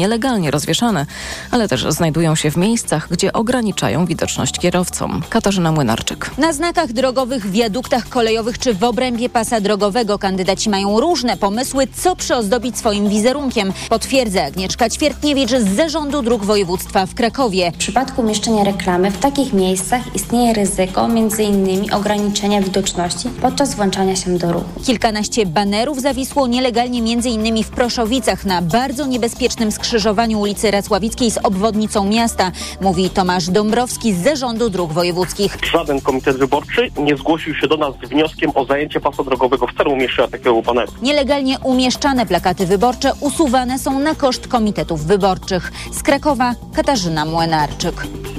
[0.00, 1.06] nielegalnie rozwieszane,
[1.50, 5.22] ale też znajdują się w miejscach, gdzie ograniczają widoczność kierowcom.
[5.28, 6.30] Katarzyna Młynarczyk.
[6.38, 12.16] Na znakach drogowych, wiaduktach kolejowych czy w obrębie pasa drogowego kandydaci mają różne pomysły, co
[12.16, 13.72] przyozdobić swoim wizerunkiem.
[13.88, 17.72] Potwierdza Agnieszka Ćwiertniewicz z Zarządu Dróg Województwa w Krakowie.
[17.72, 21.94] W przypadku umieszczenia reklamy w takich miejscach istnieje ryzyko m.in.
[21.94, 24.80] ograniczenia widoczności podczas włączania się do ruchu.
[24.86, 27.64] Kilkanaście banerów zawisło nielegalnie m.in.
[27.64, 29.89] w Proszowicach na bardzo niebezpiecznym skrzyżowaniu
[30.36, 35.58] ulicy Racławickiej z obwodnicą miasta, mówi Tomasz Dąbrowski z Zarządu Dróg Wojewódzkich.
[35.72, 39.74] Żaden komitet wyborczy nie zgłosił się do nas z wnioskiem o zajęcie pasa drogowego w
[39.74, 40.92] celu umieszczenia takiego baneru.
[41.02, 45.72] Nielegalnie umieszczane plakaty wyborcze usuwane są na koszt komitetów wyborczych.
[45.92, 47.94] Z Krakowa Katarzyna Młynarczyk.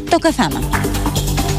[0.09, 1.10] TOK FM.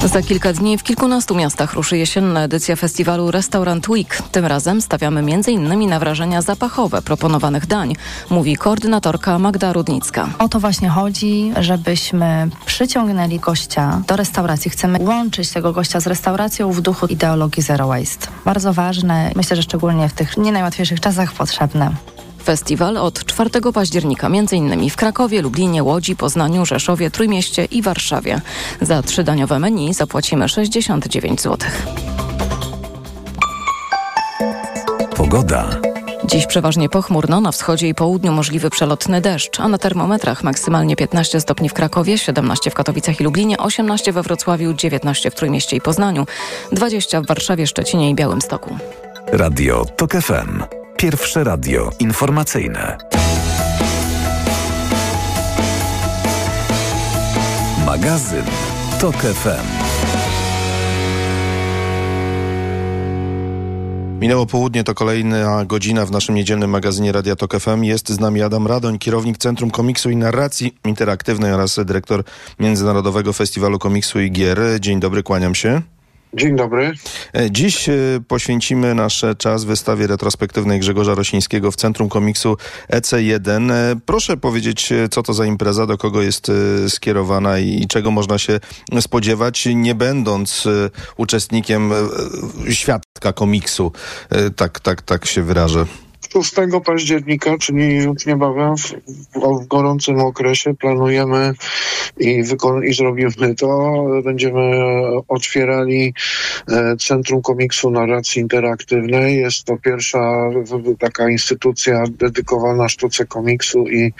[0.06, 4.23] Za kilka dni w kilkunastu miastach ruszy jesienna edycja festiwalu Restaurant Week.
[4.33, 5.88] Tym razem stawiamy m.in.
[5.88, 7.97] na wrażenia zapachowe proponowanych dań,
[8.30, 10.29] mówi koordynatorka Magda Rudnicka.
[10.38, 14.71] O to właśnie chodzi, żebyśmy przyciągnęli gościa do restauracji.
[14.71, 18.26] Chcemy łączyć tego gościa z restauracją w duchu ideologii Zero Waste.
[18.45, 21.91] Bardzo ważne, myślę, że szczególnie w tych nie najłatwiejszych czasach potrzebne.
[22.43, 24.90] Festiwal od 4 października m.in.
[24.90, 28.40] w Krakowie, Lublinie, Łodzi, Poznaniu, Rzeszowie, Trójmieście i Warszawie.
[28.80, 31.70] Za trzydaniowe menu zapłacimy 69 zł.
[35.16, 35.68] Pogoda.
[36.24, 41.40] Dziś przeważnie pochmurno, na wschodzie i południu możliwy przelotny deszcz, a na termometrach maksymalnie 15
[41.40, 45.80] stopni w Krakowie, 17 w Katowicach i Lublinie, 18 we Wrocławiu, 19 w Trójmieście i
[45.80, 46.26] Poznaniu,
[46.73, 48.76] 20 w Warszawie, Szczecinie i Białymstoku.
[49.32, 50.82] Radio TOK FM.
[51.02, 52.98] Pierwsze radio informacyjne.
[57.86, 58.45] Magazyn
[59.00, 59.66] TOK FM.
[64.20, 67.82] Minęło południe, to kolejna godzina w naszym niedzielnym magazynie Radia Tok FM.
[67.82, 72.25] Jest z nami Adam Radoń, kierownik Centrum Komiksu i Narracji Interaktywnej oraz dyrektor
[72.60, 74.58] Międzynarodowego Festiwalu Komiksu i Gier.
[74.80, 75.82] Dzień dobry, kłaniam się.
[76.34, 76.93] Dzień dobry.
[77.50, 77.94] Dziś e,
[78.28, 82.56] poświęcimy nasz czas wystawie retrospektywnej Grzegorza Rosińskiego w Centrum Komiksu
[82.93, 83.72] EC1.
[83.72, 86.53] E, proszę powiedzieć, e, co to za impreza, do kogo jest
[86.88, 88.60] skierowana i czego można się
[89.00, 90.69] spodziewać, nie będąc
[91.16, 91.92] uczestnikiem
[92.71, 93.92] świadka komiksu.
[94.56, 95.87] Tak, tak, tak się wyrażę.
[96.32, 96.54] 6
[96.84, 98.94] października, czyli już niebawem, w,
[99.62, 101.53] w gorącym okresie planujemy
[102.19, 102.43] i,
[102.84, 103.93] i zrobimy to.
[104.25, 104.71] Będziemy
[105.28, 106.15] otwierali
[106.69, 109.37] e, Centrum Komiksu Narracji Interaktywnej.
[109.37, 110.50] Jest to pierwsza
[110.98, 114.12] taka instytucja dedykowana sztuce komiksu i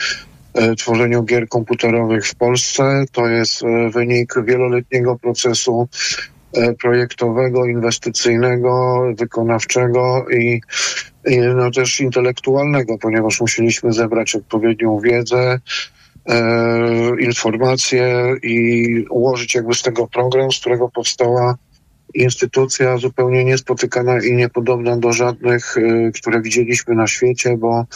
[0.55, 3.05] e, tworzeniu gier komputerowych w Polsce.
[3.13, 5.89] To jest e, wynik wieloletniego procesu
[6.81, 10.61] projektowego, inwestycyjnego, wykonawczego i
[11.55, 15.61] no też intelektualnego, ponieważ musieliśmy zebrać odpowiednią wiedzę,
[16.27, 21.55] e, informacje i ułożyć jakby z tego program, z którego powstała
[22.15, 27.87] instytucja zupełnie niespotykana i niepodobna do żadnych, e, które widzieliśmy na świecie, bo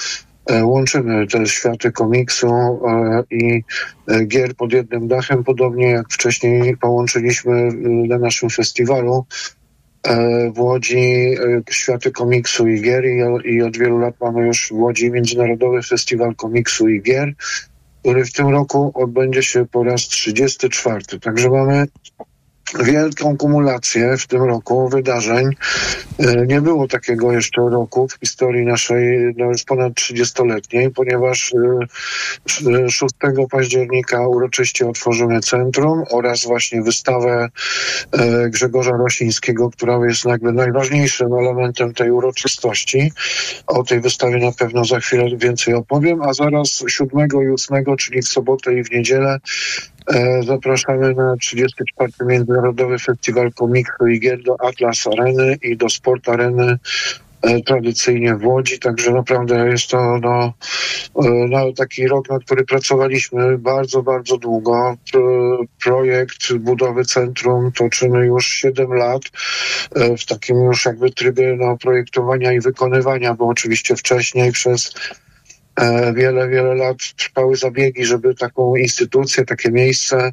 [0.46, 3.62] e, łączymy te światy komiksu e, i
[4.08, 7.68] e, gier pod jednym dachem, podobnie jak wcześniej połączyliśmy
[8.08, 9.26] na naszym festiwalu.
[9.26, 9.65] E,
[10.54, 13.04] w Łodzi e, światy komiksu i gier
[13.44, 17.32] i, od wielu lat mamy już w Łodzi Międzynarodowy Festiwal Komiksu i Gier,
[18.00, 21.04] który w tym roku odbędzie się po raz 34.
[21.20, 21.86] Także mamy
[22.74, 25.50] wielką kumulację w tym roku wydarzeń.
[26.18, 31.54] E, nie było takiego jeszcze roku w historii naszej no już ponad 30-letniej, ponieważ
[32.88, 37.48] 6 e, października uroczyście otworzymy centrum oraz właśnie wystawę
[38.12, 43.12] e, Grzegorza Rosińskiego, która jest jakby najważniejszym elementem tej uroczystości.
[43.66, 48.22] O tej wystawie na pewno za chwilę więcej opowiem, a zaraz 7 i 8, czyli
[48.22, 49.38] w sobotę i w niedzielę
[50.46, 52.12] zapraszamy na 34.
[52.26, 56.78] Międzynarodowy Festiwal Komiksu i Gier do Atlas Areny i do Sport Areny
[57.42, 60.52] e, tradycyjnie w Łodzi, także naprawdę jest to no,
[61.24, 64.96] e, no, taki rok, na który pracowaliśmy bardzo, bardzo długo.
[65.84, 69.22] Projekt budowy centrum toczymy już 7 lat
[70.18, 75.25] w takim już jakby trybie no, projektowania i wykonywania, bo oczywiście wcześniej przez E,
[76.14, 80.32] wiele, wiele lat trwały zabiegi, żeby taką instytucję, takie miejsce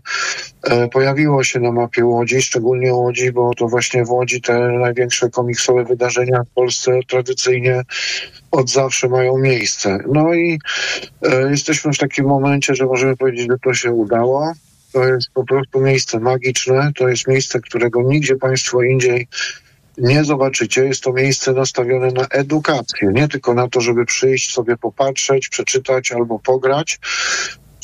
[0.63, 5.29] e, pojawiło się na mapie Łodzi, szczególnie Łodzi, bo to właśnie w Łodzi te największe
[5.29, 7.83] komiksowe wydarzenia w Polsce tradycyjnie
[8.51, 9.99] od zawsze mają miejsce.
[10.07, 10.59] No i
[11.21, 14.53] e, jesteśmy w takim momencie, że możemy powiedzieć, że to się udało.
[14.91, 19.27] To jest po prostu miejsce magiczne, to jest miejsce, którego nigdzie państwo indziej
[19.97, 20.85] nie zobaczycie.
[20.85, 26.11] Jest to miejsce nastawione na edukację, nie tylko na to, żeby przyjść sobie popatrzeć, przeczytać
[26.11, 26.99] albo pograć.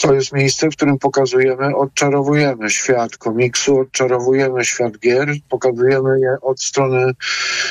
[0.01, 6.61] To jest miejsce, w którym pokazujemy, odczarowujemy świat komiksu, odczarowujemy świat gier, pokazujemy je od
[6.61, 7.11] strony,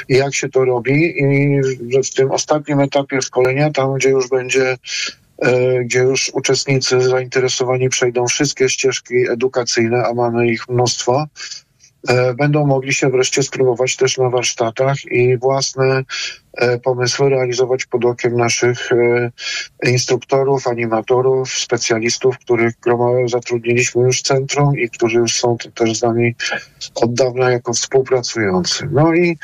[0.09, 1.61] jak się to robi i
[2.03, 4.77] w tym ostatnim etapie szkolenia, tam gdzie już będzie
[5.39, 11.27] e, gdzie już uczestnicy zainteresowani przejdą wszystkie ścieżki edukacyjne, a mamy ich mnóstwo,
[12.37, 16.03] będą mogli się wreszcie spróbować też na warsztatach i własne
[16.53, 19.31] e, pomysły realizować pod okiem naszych e,
[19.91, 22.75] instruktorów, animatorów, specjalistów, których
[23.27, 26.35] zatrudniliśmy już w centrum i którzy już są też z nami
[26.95, 28.89] od dawna jako współpracujący.
[28.93, 29.39] No i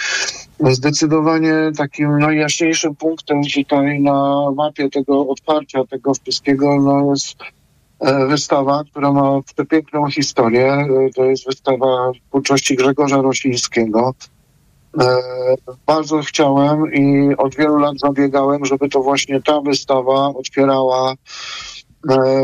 [0.61, 7.54] zdecydowanie takim najjaśniejszym punktem tutaj na mapie tego otwarcia tego wszystkiego no jest E,
[8.29, 10.73] wystawa, która ma przepiękną historię.
[10.73, 14.14] E, to jest wystawa twórczości Grzegorza Rosińskiego.
[15.00, 15.17] E,
[15.87, 21.14] bardzo chciałem i od wielu lat zabiegałem, żeby to właśnie ta wystawa otwierała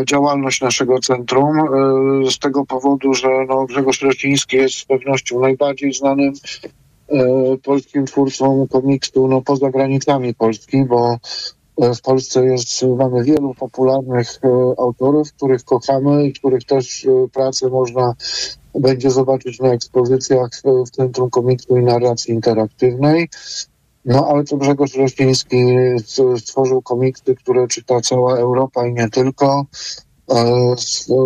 [0.07, 1.59] działalność naszego centrum
[2.31, 6.33] z tego powodu, że no, Grzegorz Rosiński jest z pewnością najbardziej znanym
[7.63, 14.41] polskim twórcą komiksu no, poza granicami Polski, bo E, w Polsce jest, mamy wielu popularnych
[14.45, 18.15] e, autorów, których kochamy i których też e, pracę można
[18.75, 20.51] będzie zobaczyć na ekspozycjach
[20.87, 23.29] w Centrum Komiksu i Narracji Interaktywnej.
[24.05, 25.57] No ale to Grzegorz Rośliński
[26.39, 29.67] stworzył komiksy, które czyta cała Europa i nie tylko.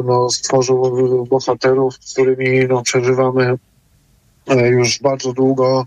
[0.05, 3.59] No, stworzył bohaterów, z którymi no, przeżywamy
[4.51, 5.87] już bardzo długo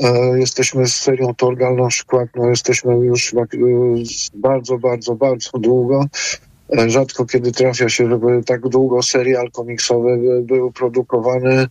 [0.00, 3.46] e, jesteśmy z serią Torgal na przykład, no jesteśmy już e,
[4.34, 6.06] bardzo, bardzo, bardzo długo.
[6.78, 11.66] E, rzadko kiedy trafia się, żeby tak długo serial komiksowy był produkowany,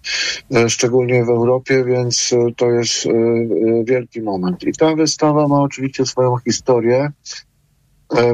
[0.68, 3.08] szczególnie w Europie, więc to jest
[3.84, 4.64] wielki moment.
[4.64, 7.10] I ta wystawa ma oczywiście swoją historię,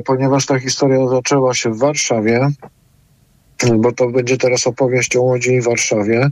[0.05, 2.49] ponieważ ta historia zaczęła się w Warszawie,
[3.75, 6.29] bo to będzie teraz opowieść o Łodzi i Warszawie.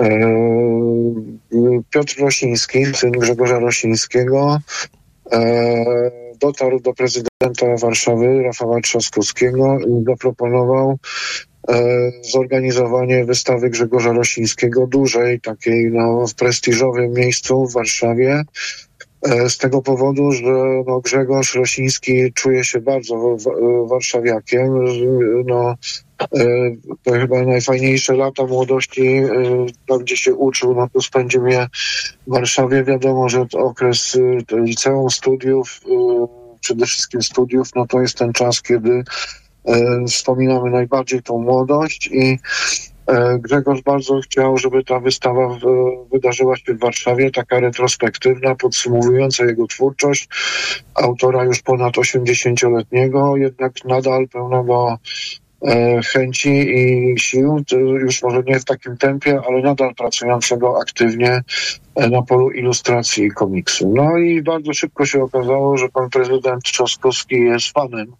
[0.00, 4.58] E, Piotr Rosiński, syn Grzegorza Rosińskiego,
[5.32, 5.84] e,
[6.40, 10.98] dotarł do prezydenta Warszawy, Rafała Trzaskowskiego i zaproponował
[11.68, 11.82] e,
[12.22, 18.44] zorganizowanie wystawy Grzegorza Rosińskiego, dużej, takiej no, w prestiżowym miejscu w Warszawie,
[19.48, 23.36] z tego powodu, że no, Grzegorz Rosiński czuje się bardzo
[23.86, 24.84] warszawiakiem.
[25.46, 25.74] No,
[26.20, 26.46] E,
[27.02, 29.28] to chyba najfajniejsze lata młodości, e,
[29.88, 31.66] tam gdzie się uczył, no to spędził je
[32.26, 32.84] w Warszawie.
[32.84, 34.16] Wiadomo, że okres
[34.52, 35.80] e, liceum, studiów,
[36.60, 39.04] przede wszystkim studiów, no to jest ten czas, kiedy
[40.08, 42.38] wspominamy najbardziej tą młodość i
[43.38, 45.58] Grzegorz bardzo chciał, żeby ta wystawa
[46.12, 50.28] wydarzyła się w Warszawie, taka retrospektywna, podsumowująca jego twórczość
[50.94, 54.98] autora już ponad 80-letniego, jednak nadal pełnego
[55.66, 57.62] E, chęci i sił,
[58.00, 61.42] już może nie w takim tempie, ale nadal pracującego aktywnie
[61.94, 63.92] e, na polu ilustracji i komiksu.
[63.94, 68.19] No i bardzo szybko się okazało, że pan prezydent Trzaskowski jest fanem e,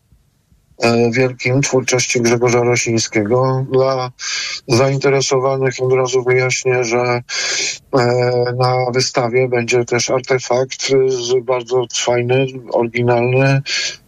[1.12, 3.66] wielkim twórczości Grzegorza Rosińskiego.
[3.72, 4.10] Dla
[4.68, 7.22] zainteresowanych od razu wyjaśnię, że
[8.58, 10.88] na wystawie będzie też artefakt
[11.44, 13.62] bardzo fajny, oryginalny,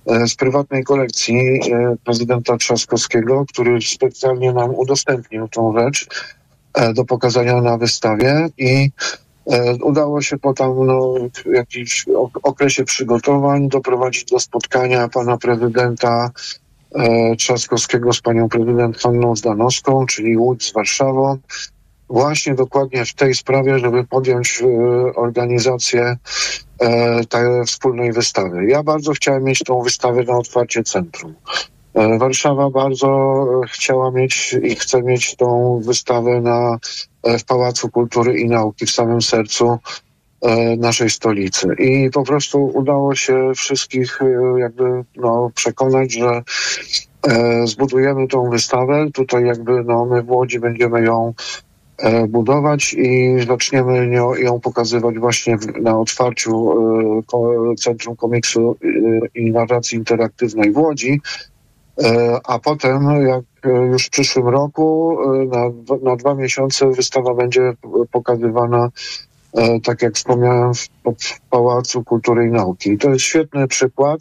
[0.06, 6.06] E, z prywatnej kolekcji e, prezydenta Trzaskowskiego, który specjalnie nam udostępnił tą rzecz
[6.74, 8.90] e, do pokazania na wystawie i
[9.82, 11.14] udało się po tam no,
[11.52, 12.06] jakimś
[12.42, 16.30] okresie przygotowań doprowadzić do spotkania pana prezydenta
[17.38, 21.38] Trzaskowskiego z panią prezydent Hanną Zdanowską, czyli Łódź z Warszawą,
[22.08, 24.62] właśnie dokładnie w tej sprawie, żeby podjąć
[25.16, 26.16] organizację
[26.82, 28.66] E, tej wspólnej wystawy.
[28.66, 31.34] Ja bardzo chciałem mieć tą wystawę na otwarcie centrum.
[31.94, 33.08] E, Warszawa bardzo
[33.64, 36.78] e, chciała mieć i chce mieć tą wystawę na,
[37.38, 39.78] w Pałacu Kultury i Nauki, w samym sercu
[40.78, 41.68] naszej stolicy.
[41.78, 44.18] I po prostu udało się wszystkich
[44.56, 46.42] jakby no, przekonać, że
[47.64, 49.06] zbudujemy tą wystawę.
[49.14, 51.34] Tutaj jakby no, my w Łodzi będziemy ją
[52.02, 54.06] E, budować i zaczniemy
[54.38, 56.72] ją pokazywać właśnie na otwarciu
[57.72, 58.88] e, Centrum Komiksu e,
[59.34, 61.20] i Narracji Interaktywnej w Łodzi.
[62.44, 63.44] A potem, jak
[63.90, 65.18] już w przyszłym roku,
[65.48, 65.70] na,
[66.10, 67.72] na dwa miesiące wystawa będzie
[68.12, 68.88] pokazywana,
[69.84, 72.90] tak jak wspomniałem, w, w Pałacu Kultury i Nauki.
[72.90, 74.20] I to jest świetny przykład,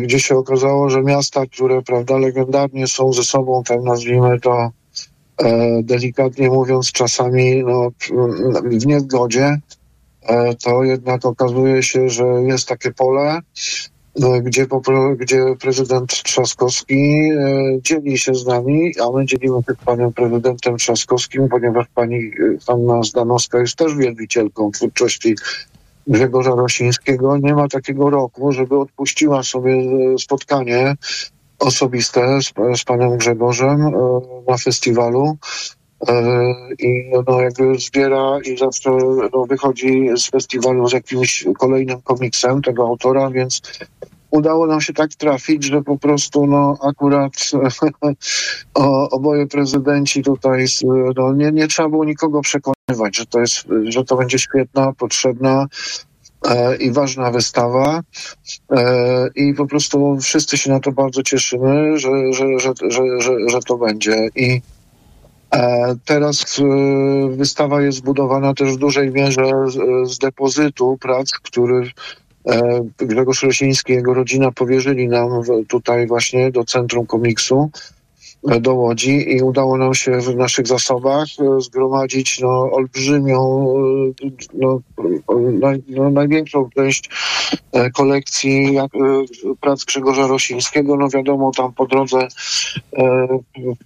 [0.00, 4.70] gdzie się okazało, że miasta, które prawda, legendarnie są ze sobą, tam nazwijmy to,
[5.38, 7.90] E, delikatnie mówiąc, czasami no,
[8.64, 9.60] w niezgodzie,
[10.64, 13.40] to jednak okazuje się, że jest takie pole,
[14.42, 14.66] gdzie,
[15.16, 17.30] gdzie prezydent Trzaskowski
[17.78, 22.30] dzieli się z nami, a my dzielimy się z panem prezydentem Trzaskowskim, ponieważ pani
[22.66, 25.34] Hanna Zdanowska jest też wielbicielką twórczości
[26.06, 27.36] Grzegorza Rosińskiego.
[27.36, 29.76] Nie ma takiego roku, żeby odpuściła sobie
[30.18, 30.96] spotkanie
[31.58, 33.92] osobiste z, z panem Grzegorzem
[34.48, 35.36] na festiwalu
[36.78, 38.90] i no, jakby zbiera i zawsze
[39.32, 43.62] no, wychodzi z festiwalu z jakimś kolejnym komiksem tego autora, więc
[44.34, 47.32] udało nam się tak trafić, że po prostu no akurat
[48.74, 50.66] o, oboje prezydenci tutaj
[51.16, 55.66] no, nie, nie trzeba było nikogo przekonywać, że to jest, że to będzie świetna, potrzebna
[56.48, 58.00] e, i ważna wystawa.
[58.70, 63.32] E, i po prostu wszyscy się na to bardzo cieszymy, że, że, że, że, że,
[63.48, 64.28] że to będzie.
[64.36, 64.73] I e,
[66.04, 66.60] Teraz
[67.30, 69.50] wystawa jest zbudowana też w dużej mierze
[70.06, 71.90] z, depozytu prac, który
[72.98, 75.28] Grzegorz Rosiński i jego rodzina powierzyli nam
[75.68, 77.70] tutaj właśnie do Centrum Komiksu
[78.60, 81.26] do Łodzi i udało nam się w naszych zasobach
[81.58, 83.74] zgromadzić no, olbrzymią,
[84.54, 84.80] no,
[85.52, 87.10] naj, no, największą część
[87.94, 88.78] kolekcji
[89.60, 90.96] prac Grzegorza Rosińskiego.
[90.96, 92.28] No wiadomo, tam po drodze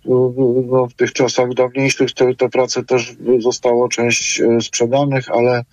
[0.04, 5.64] no, w tych czasach dawniejszych te, te prace też zostało część sprzedanych, ale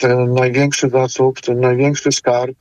[0.00, 2.56] ten największy zasób, ten największy skarb,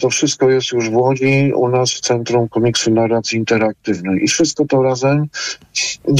[0.00, 4.24] to wszystko jest już w Łodzi, u nas w Centrum Komiksu Narracji Interaktywnej.
[4.24, 5.28] I wszystko to razem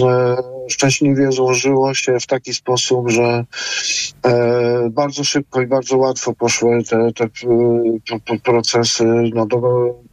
[0.02, 0.36] e,
[0.68, 3.44] szczęśliwie złożyło się w taki sposób, że
[4.24, 9.60] e, bardzo szybko i bardzo łatwo poszły te, te p, procesy no, do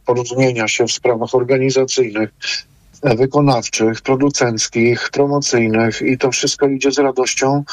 [0.06, 2.30] porozumienia się w sprawach organizacyjnych,
[3.02, 7.64] wykonawczych, producenckich, promocyjnych i to wszystko idzie z radością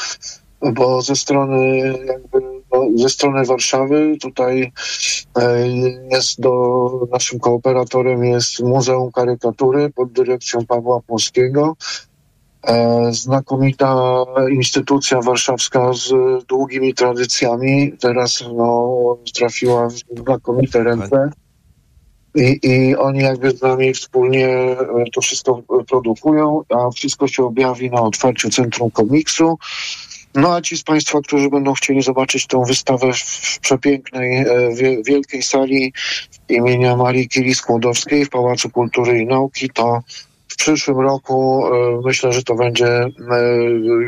[0.72, 2.51] bo ze strony jakby,
[2.94, 4.72] ze strony Warszawy tutaj
[5.36, 5.68] e,
[6.12, 11.76] jest do, naszym kooperatorem jest Muzeum Karykatury pod dyrekcją Pawła Polskiego.
[12.66, 16.10] E, znakomita instytucja warszawska z
[16.44, 17.92] długimi tradycjami.
[18.00, 21.30] Teraz no, trafiła w znakomite ręce.
[22.34, 24.76] I, I oni jakby z nami wspólnie
[25.14, 29.58] to wszystko produkują, a wszystko się objawi na otwarciu Centrum Komiksu.
[30.34, 34.44] No a ci z Państwa, którzy będą chcieli zobaczyć tą wystawę w przepięknej,
[35.06, 35.92] wielkiej sali
[36.48, 40.00] imienia Marii Curie Skłodowskiej w Pałacu Kultury i Nauki, to
[40.48, 41.64] w przyszłym roku
[42.04, 43.06] myślę, że to będzie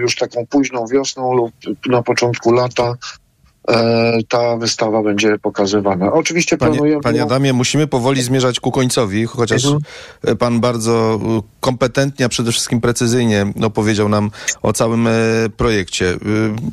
[0.01, 1.53] już taką późną wiosną lub
[1.87, 2.95] na początku lata
[4.29, 6.13] ta wystawa będzie pokazywana.
[6.13, 7.03] Oczywiście panie, planujemy...
[7.03, 10.37] Panie Adamie, musimy powoli zmierzać ku końcowi, chociaż mhm.
[10.37, 11.21] pan bardzo
[11.61, 14.31] kompetentnie, a przede wszystkim precyzyjnie opowiedział nam
[14.63, 15.09] o całym
[15.57, 16.17] projekcie.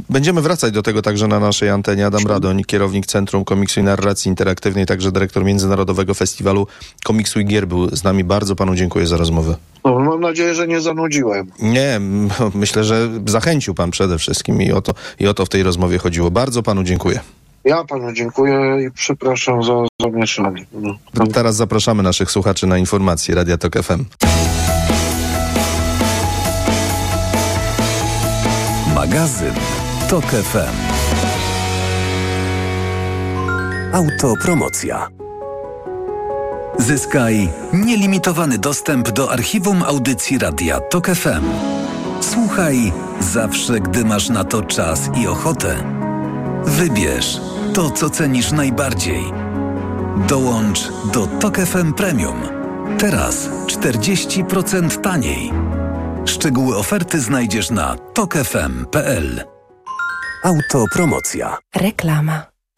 [0.09, 2.05] Będziemy wracać do tego także na naszej antenie.
[2.05, 6.67] Adam Radoń, kierownik Centrum Komiksu i Narracji Interaktywnej, także dyrektor Międzynarodowego Festiwalu
[7.03, 8.23] Komiksu i Gier był z nami.
[8.23, 9.55] Bardzo panu dziękuję za rozmowę.
[9.85, 11.51] No, mam nadzieję, że nie zanudziłem.
[11.59, 11.99] Nie,
[12.53, 15.97] myślę, że zachęcił pan przede wszystkim i o to, i o to w tej rozmowie
[15.97, 16.31] chodziło.
[16.31, 17.19] Bardzo panu dziękuję.
[17.63, 20.65] Ja panu dziękuję i przepraszam za zamieszanie.
[20.73, 21.27] No.
[21.33, 24.05] Teraz zapraszamy naszych słuchaczy na informacje Radia Tok FM.
[28.95, 29.53] Magazyn
[30.09, 30.75] Tok FM.
[33.93, 35.07] Autopromocja.
[36.77, 41.45] Zyskaj nielimitowany dostęp do archiwum audycji Radia Tok FM.
[42.21, 45.83] Słuchaj zawsze, gdy masz na to czas i ochotę.
[46.65, 47.41] Wybierz
[47.73, 49.23] to, co cenisz najbardziej.
[50.27, 52.41] Dołącz do Tok FM Premium.
[52.99, 55.51] Teraz 40% taniej.
[56.25, 59.43] Szczegóły oferty znajdziesz na tokefm.pl.
[60.43, 61.57] Autopromocja.
[61.75, 62.50] Reklama.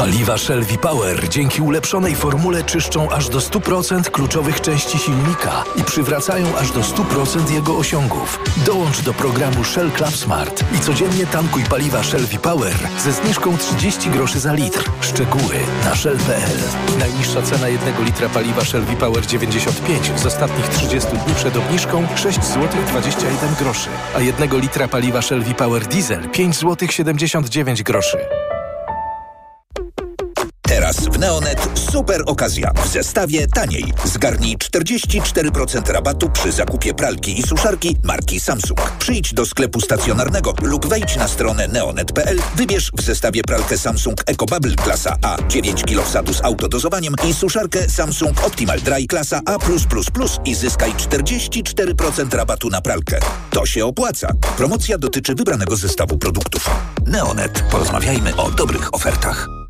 [0.00, 6.56] Paliwa Shell V-Power dzięki ulepszonej formule czyszczą aż do 100% kluczowych części silnika i przywracają
[6.58, 8.38] aż do 100% jego osiągów.
[8.66, 14.10] Dołącz do programu Shell Club Smart i codziennie tankuj paliwa Shell V-Power ze zniżką 30
[14.10, 14.90] groszy za litr.
[15.00, 16.58] Szczegóły na shell.pl.
[16.98, 22.44] Najniższa cena jednego litra paliwa Shell V-Power 95 z ostatnich 30 dni przed obniżką 6
[22.44, 28.18] zł 21 groszy, a jednego litra paliwa Shell V-Power Diesel 5 zł 79 groszy.
[30.90, 32.72] Teraz w Neonet super okazja.
[32.84, 33.92] W zestawie taniej.
[34.04, 38.92] Zgarnij 44% rabatu przy zakupie pralki i suszarki marki Samsung.
[38.98, 42.38] Przyjdź do sklepu stacjonarnego lub wejdź na stronę neonet.pl.
[42.56, 47.90] Wybierz w zestawie pralkę Samsung EcoBubble klasa A 9 kg wsadu z autodozowaniem i suszarkę
[47.90, 49.58] Samsung Optimal Dry klasa A+++
[50.44, 53.18] i zyskaj 44% rabatu na pralkę.
[53.50, 54.32] To się opłaca.
[54.56, 56.70] Promocja dotyczy wybranego zestawu produktów.
[57.06, 57.64] Neonet.
[57.70, 59.59] Porozmawiajmy o dobrych ofertach.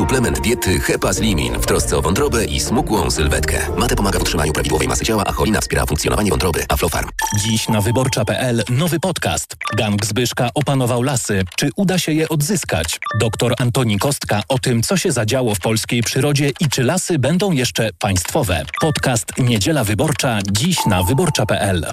[0.00, 3.58] Suplement diety Hepa Slimin w trosce o wątrobę i smukłą sylwetkę.
[3.78, 6.64] Mate pomaga w utrzymaniu prawidłowej masy ciała, a cholina wspiera funkcjonowanie wątroby.
[6.68, 7.08] Aflofarm.
[7.38, 9.56] Dziś na wyborcza.pl nowy podcast.
[9.76, 11.44] Gang Zbyszka opanował lasy.
[11.56, 13.00] Czy uda się je odzyskać?
[13.20, 17.52] Doktor Antoni Kostka o tym, co się zadziało w polskiej przyrodzie i czy lasy będą
[17.52, 18.64] jeszcze państwowe.
[18.80, 21.86] Podcast Niedziela Wyborcza dziś na wyborcza.pl.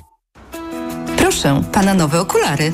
[1.17, 2.73] Proszę, pana nowe okulary.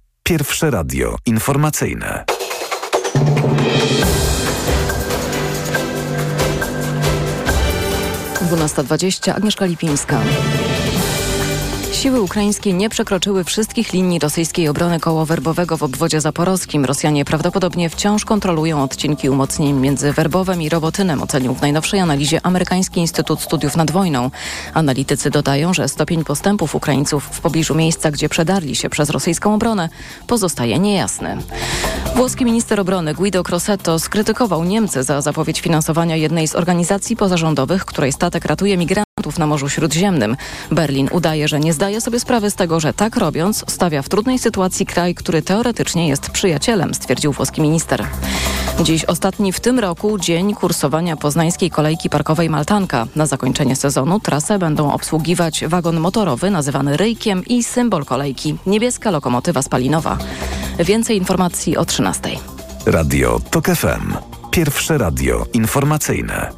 [0.31, 2.25] Pierwsze radio informacyjne.
[8.41, 9.35] Dwunasta dwadzieścia.
[9.35, 10.21] Agnieszka Lipińska.
[11.91, 16.85] Siły ukraińskie nie przekroczyły wszystkich linii rosyjskiej obrony kołowerbowego w obwodzie zaporowskim.
[16.85, 22.99] Rosjanie prawdopodobnie wciąż kontrolują odcinki umocnień między Werbowem i Robotynem, ocenił w najnowszej analizie Amerykański
[22.99, 24.31] Instytut Studiów nad Wojną.
[24.73, 29.89] Analitycy dodają, że stopień postępów Ukraińców w pobliżu miejsca, gdzie przedarli się przez rosyjską obronę,
[30.27, 31.37] pozostaje niejasny.
[32.15, 38.11] Włoski minister obrony Guido Crosetto skrytykował Niemcy za zapowiedź finansowania jednej z organizacji pozarządowych, której
[38.11, 40.37] statek ratuje migrantów na Morzu Śródziemnym.
[40.71, 44.39] Berlin udaje, że nie zdaje sobie sprawy z tego, że tak robiąc stawia w trudnej
[44.39, 48.05] sytuacji kraj, który teoretycznie jest przyjacielem, stwierdził włoski minister.
[48.83, 53.07] Dziś ostatni w tym roku dzień kursowania poznańskiej kolejki parkowej Maltanka.
[53.15, 59.61] Na zakończenie sezonu trasę będą obsługiwać wagon motorowy nazywany Ryjkiem i symbol kolejki niebieska lokomotywa
[59.61, 60.17] spalinowa.
[60.79, 62.29] Więcej informacji o 13.
[62.85, 64.13] Radio TOK FM.
[64.51, 66.51] Pierwsze radio informacyjne.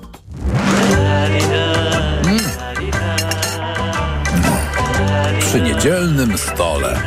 [5.54, 7.02] Przy niedzielnym stole.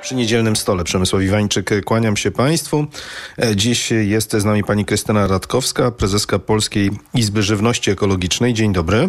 [0.00, 2.86] Przy niedzielnym stole Przemysław Iwańczyk, kłaniam się Państwu.
[3.38, 8.54] E, Dziś jest z nami pani Krystyna Radkowska, prezeska Polskiej Izby Żywności Ekologicznej.
[8.54, 9.08] Dzień dobry.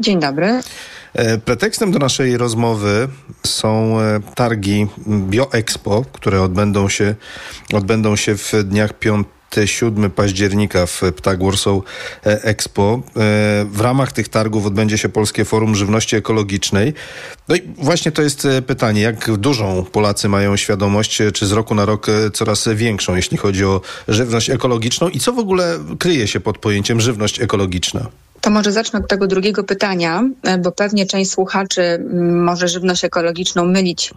[0.00, 0.60] Dzień dobry.
[1.14, 3.08] E, Pretekstem do naszej rozmowy
[3.46, 7.14] są e, targi BioExpo, które odbędą się,
[7.74, 9.26] odbędą się w dniach 5
[9.64, 11.78] 7 października w Ptak Warsaw
[12.22, 13.00] Expo.
[13.16, 13.20] E,
[13.64, 16.94] W ramach tych targów odbędzie się Polskie Forum Żywności Ekologicznej.
[17.48, 21.52] No i właśnie to jest e, pytanie, jak dużą Polacy mają świadomość, e, czy z
[21.52, 25.78] roku na rok e, coraz większą, jeśli chodzi o żywność ekologiczną i co w ogóle
[25.98, 28.08] kryje się pod pojęciem żywność ekologiczna?
[28.42, 33.04] To może zacznę od tego drugiego pytania, e, bo pewnie część słuchaczy mm, może żywność
[33.04, 34.14] ekologiczną mylić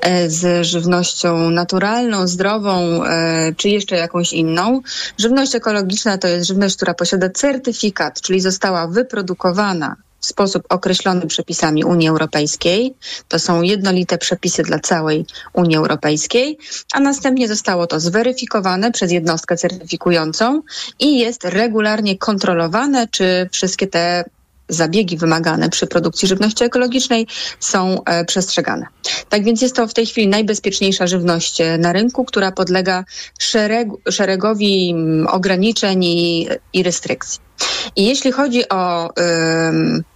[0.00, 4.80] e, z żywnością naturalną, zdrową, e, czy jeszcze jakąś inną.
[5.18, 11.84] Żywność ekologiczna to jest żywność, która posiada certyfikat, czyli została wyprodukowana w sposób określony przepisami
[11.84, 12.94] Unii Europejskiej.
[13.28, 16.58] To są jednolite przepisy dla całej Unii Europejskiej,
[16.92, 20.62] a następnie zostało to zweryfikowane przez jednostkę certyfikującą
[20.98, 24.24] i jest regularnie kontrolowane, czy wszystkie te
[24.70, 27.26] zabiegi wymagane przy produkcji żywności ekologicznej
[27.60, 28.86] są e, przestrzegane.
[29.28, 33.04] Tak więc jest to w tej chwili najbezpieczniejsza żywność e, na rynku, która podlega
[33.38, 37.49] szereg, szeregowi mm, ograniczeń i, i restrykcji.
[37.96, 39.10] I jeśli chodzi o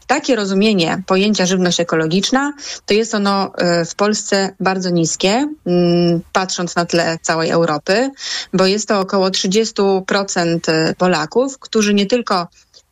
[0.07, 2.53] takie rozumienie pojęcia żywność ekologiczna,
[2.87, 3.53] to jest ono
[3.91, 5.49] w Polsce bardzo niskie,
[6.33, 8.11] patrząc na tle całej Europy,
[8.53, 12.49] bo jest to około 30% Polaków, którzy nie tylko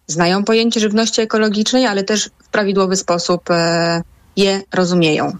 [0.06, 3.48] znają pojęcie żywności ekologicznej, ale też w prawidłowy sposób
[4.36, 5.32] je rozumieją.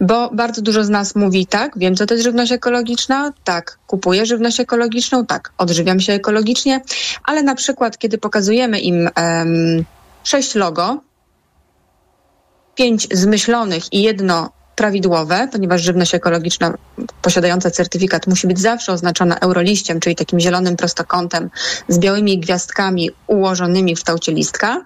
[0.00, 4.26] Bo bardzo dużo z nas mówi tak, wiem co to jest żywność ekologiczna, tak, kupuję
[4.26, 6.80] żywność ekologiczną, tak, odżywiam się ekologicznie,
[7.24, 9.84] ale na przykład kiedy pokazujemy im um,
[10.24, 11.00] sześć logo,
[12.74, 16.74] pięć zmyślonych i jedno prawidłowe, ponieważ żywność ekologiczna
[17.22, 21.50] posiadająca certyfikat musi być zawsze oznaczona euroliściem, czyli takim zielonym prostokątem
[21.88, 24.84] z białymi gwiazdkami ułożonymi w kształcie listka.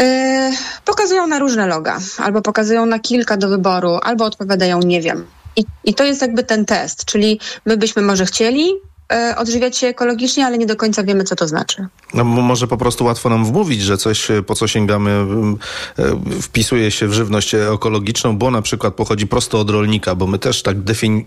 [0.00, 5.26] Yy, pokazują na różne loga, albo pokazują na kilka do wyboru, albo odpowiadają nie wiem.
[5.56, 8.89] I, I to jest jakby ten test, czyli my byśmy może chcieli, E,
[9.36, 11.86] odżywiać się ekologicznie, ale nie do końca wiemy, co to znaczy.
[12.14, 16.90] No, może po prostu łatwo nam wmówić, że coś, e, po co sięgamy, e, wpisuje
[16.90, 20.76] się w żywność ekologiczną, bo na przykład pochodzi prosto od rolnika, bo my też tak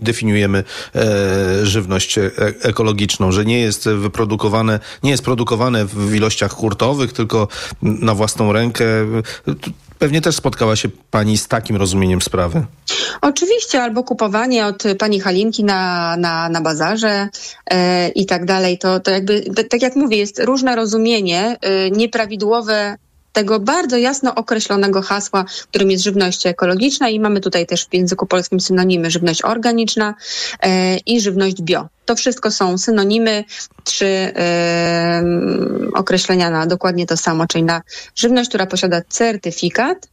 [0.02, 0.64] definiujemy
[1.62, 2.18] żywność
[2.62, 7.48] ekologiczną, że nie jest wyprodukowane, nie jest produkowane w ilościach hurtowych, tylko
[7.82, 8.84] na własną rękę.
[9.98, 12.64] Pewnie też spotkała się pani z takim rozumieniem sprawy.
[13.20, 17.28] Oczywiście, albo kupowanie od pani Halinki na, na, na bazarze
[17.70, 18.78] e, i tak dalej.
[18.78, 22.96] To, to jakby, tak jak mówię, jest różne rozumienie, e, nieprawidłowe
[23.34, 28.26] tego bardzo jasno określonego hasła, którym jest żywność ekologiczna i mamy tutaj też w języku
[28.26, 30.14] polskim synonimy żywność organiczna
[30.62, 31.88] e, i żywność bio.
[32.04, 33.44] To wszystko są synonimy,
[34.02, 35.24] e,
[35.94, 37.82] określenia na dokładnie to samo, czyli na
[38.14, 40.08] żywność, która posiada certyfikat,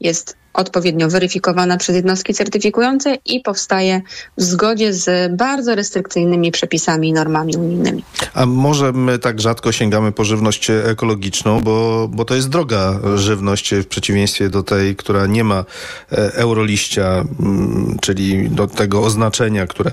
[0.00, 4.02] jest odpowiednio weryfikowana przez jednostki certyfikujące i powstaje
[4.38, 8.04] w zgodzie z bardzo restrykcyjnymi przepisami i normami unijnymi.
[8.34, 13.74] A może my tak rzadko sięgamy po żywność ekologiczną, bo, bo to jest droga żywność
[13.74, 15.64] w przeciwieństwie do tej, która nie ma
[16.12, 19.92] e, euroliścia, mm, czyli do tego oznaczenia, które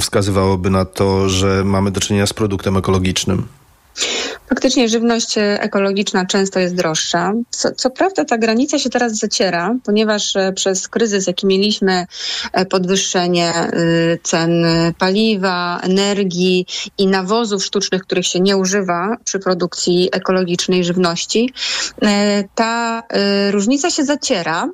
[0.00, 3.46] wskazywałoby na to, że mamy do czynienia z produktem ekologicznym.
[4.48, 7.32] Faktycznie żywność ekologiczna często jest droższa.
[7.50, 12.06] Co, co, prawda ta granica się teraz zaciera, ponieważ e, przez kryzys, jaki mieliśmy,
[12.52, 14.64] e, podwyższenie y, cen
[14.98, 16.66] paliwa, energii
[16.98, 21.52] i nawozów sztucznych, których się nie używa przy produkcji ekologicznej żywności,
[22.02, 23.02] e, ta
[23.50, 24.68] różnica się zaciera.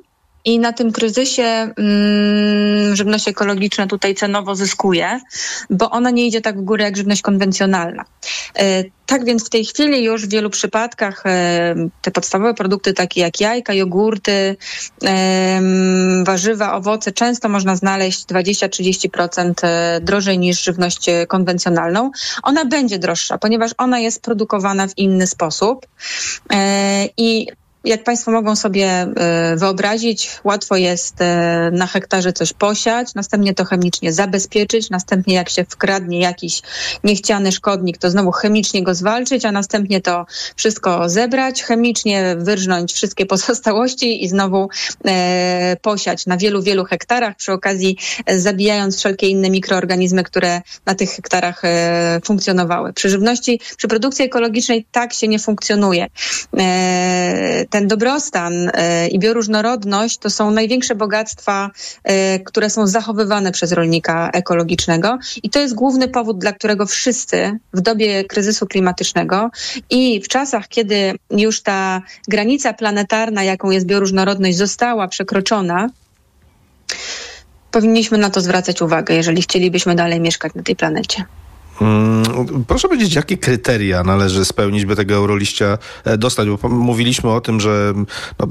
[0.45, 5.19] I na tym kryzysie mm, żywność ekologiczna tutaj cenowo zyskuje,
[5.69, 8.05] bo ona nie idzie tak w górę jak żywność konwencjonalna.
[8.59, 13.21] E, tak więc w tej chwili już w wielu przypadkach e, te podstawowe produkty takie
[13.21, 14.57] jak jajka, jogurty,
[15.03, 15.61] e,
[16.25, 22.11] warzywa, owoce często można znaleźć 20-30% e, drożej niż żywność konwencjonalną.
[22.43, 25.87] Ona będzie droższa, ponieważ ona jest produkowana w inny sposób
[27.17, 27.47] i
[27.83, 33.65] jak Państwo mogą sobie e, wyobrazić, łatwo jest e, na hektarze coś posiać, następnie to
[33.65, 36.61] chemicznie zabezpieczyć, następnie jak się wkradnie jakiś
[37.03, 43.25] niechciany szkodnik, to znowu chemicznie go zwalczyć, a następnie to wszystko zebrać, chemicznie wyrżnąć wszystkie
[43.31, 44.69] pozostałości i znowu
[45.05, 51.09] e, posiać na wielu, wielu hektarach, przy okazji zabijając wszelkie inne mikroorganizmy, które na tych
[51.09, 51.61] hektarach
[52.23, 52.93] funkcjonowały.
[52.93, 56.07] Przy żywności, przy produkcji ekologicznej tak się nie funkcjonuje
[57.71, 61.69] ten dobrostan e, i bioróżnorodność to są największe bogactwa,
[62.03, 65.17] e, które są zachowywane przez rolnika ekologicznego.
[65.43, 69.49] I to jest główny powód, dla którego wszyscy w dobie kryzysu klimatycznego
[69.89, 75.89] i w czasach, kiedy już ta granica planetarna, jaką jest bioróżnorodność, została przekroczona,
[77.71, 81.25] powinniśmy na to zwracać uwagę, jeżeli chcielibyśmy dalej mieszkać na tej planecie.
[81.81, 86.47] Mm, proszę powiedzieć, jakie kryteria należy spełnić, by tego euroliścia e, dostać?
[86.49, 87.93] Bo mówiliśmy o tym, że
[88.39, 88.47] no,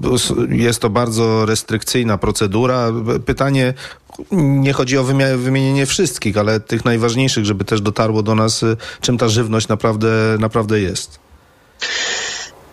[0.48, 2.92] jest to bardzo restrykcyjna procedura.
[3.26, 3.74] Pytanie,
[4.32, 9.18] nie chodzi o wymienienie wszystkich, ale tych najważniejszych, żeby też dotarło do nas, e, czym
[9.18, 11.18] ta żywność naprawdę, naprawdę jest.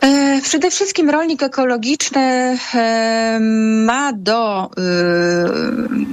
[0.02, 3.40] E, przede wszystkim rolnik ekologiczny e,
[3.86, 4.70] ma do,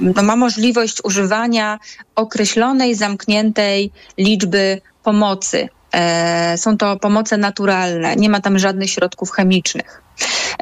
[0.01, 1.79] no ma możliwość używania
[2.15, 5.69] określonej, zamkniętej liczby pomocy.
[6.55, 10.01] Są to pomoce naturalne, nie ma tam żadnych środków chemicznych.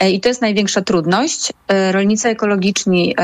[0.07, 1.53] I to jest największa trudność.
[1.91, 3.15] Rolnicy ekologiczni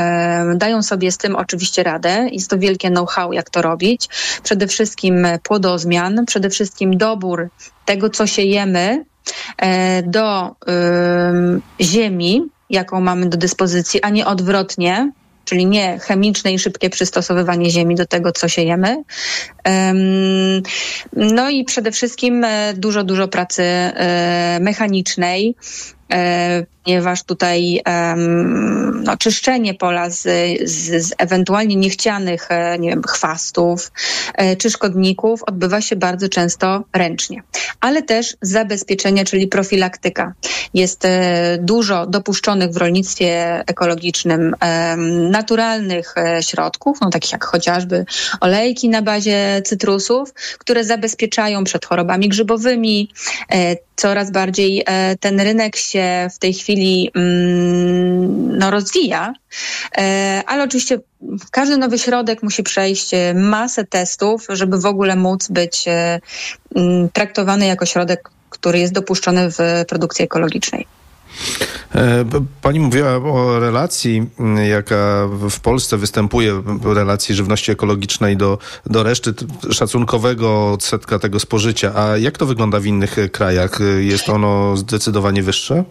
[0.55, 2.27] dają sobie z tym oczywiście radę.
[2.31, 4.09] Jest to wielkie know-how, jak to robić.
[4.43, 7.49] Przede wszystkim płodozmian, przede wszystkim dobór
[7.85, 9.18] tego, co się jemy, E,
[10.03, 10.55] do
[11.81, 15.11] ziemi, jaką mamy do dyspozycji, a nie odwrotnie,
[15.45, 19.03] czyli nie chemiczne i szybkie przystosowywanie ziemi do tego, co siejemy.
[21.13, 23.63] No i przede wszystkim dużo, dużo pracy
[24.59, 25.55] mechanicznej,
[26.89, 30.21] ponieważ tutaj um, no, czyszczenie pola z,
[30.69, 33.91] z, z, ewentualnie niechcianych e, nie wiem, chwastów
[34.35, 37.43] e, czy szkodników odbywa się bardzo często ręcznie.
[37.79, 40.33] Ale też zabezpieczenie, czyli profilaktyka.
[40.73, 44.55] Jest e, dużo dopuszczonych w rolnictwie ekologicznym
[45.29, 48.05] naturalnych środków, no, takich jak chociażby
[48.41, 53.09] olejki na bazie cytrusów, które zabezpieczają przed chorobami grzybowymi.
[53.95, 54.85] Coraz bardziej
[55.19, 59.33] ten rynek się w tej chwili chwili mm, no, rozwija,
[59.97, 60.99] e, ale oczywiście
[61.51, 66.19] każdy nowy środek musi przejść e, masę testów, żeby w ogóle móc być e,
[66.75, 70.87] mm, traktowany jako środek, który jest dopuszczony w produkcji ekologicznej.
[72.61, 74.29] Pani mówiła o relacji,
[74.69, 79.33] jaka w Polsce występuje, relacji żywności ekologicznej do, do reszty
[79.71, 81.91] szacunkowego odsetka tego spożycia.
[81.95, 83.79] A jak to wygląda w innych krajach?
[83.99, 85.83] Jest ono zdecydowanie wyższe?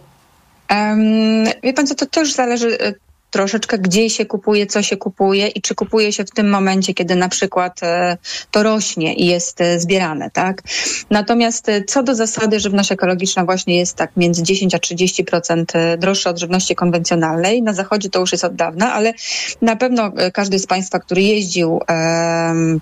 [0.69, 2.93] Um, wie pan co, to też zależy e,
[3.29, 7.15] troszeczkę, gdzie się kupuje, co się kupuje i czy kupuje się w tym momencie, kiedy
[7.15, 8.17] na przykład e,
[8.51, 10.61] to rośnie i jest e, zbierane, tak?
[11.09, 16.39] Natomiast co do zasady, żywność ekologiczna właśnie jest tak między 10 a 30% droższa od
[16.39, 17.61] żywności konwencjonalnej.
[17.61, 19.13] Na zachodzie to już jest od dawna, ale
[19.61, 21.79] na pewno każdy z Państwa, który jeździł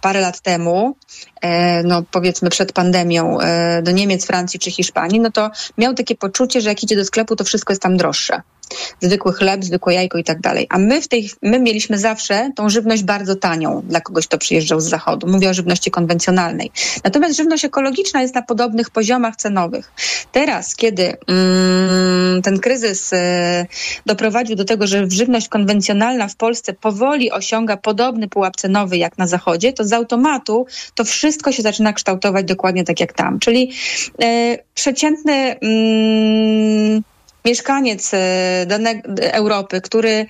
[0.02, 0.96] parę lat temu,
[1.42, 6.16] E, no powiedzmy przed pandemią e, do Niemiec, Francji czy Hiszpanii, no to miał takie
[6.16, 8.42] poczucie, że jak idzie do sklepu, to wszystko jest tam droższe
[9.02, 10.68] zwykły chleb, zwykłe jajko i tak dalej.
[10.70, 14.80] A my w tej, my mieliśmy zawsze tą żywność bardzo tanią dla kogoś, kto przyjeżdżał
[14.82, 15.28] z zachodu.
[15.28, 16.72] Mówię o żywności konwencjonalnej.
[17.04, 19.92] Natomiast żywność ekologiczna jest na podobnych poziomach cenowych.
[20.32, 23.18] Teraz, kiedy mm, ten kryzys y,
[24.06, 29.28] doprowadził do tego, że żywność konwencjonalna w Polsce powoli osiąga podobny pułap cenowy jak na
[29.28, 33.40] zachodzie, to z automatu to wszystko się zaczyna kształtować dokładnie tak jak tam.
[33.40, 33.72] Czyli
[34.24, 37.04] y, przeciętny mm,
[37.48, 40.26] mieszkaniec e, danej Europy, który e,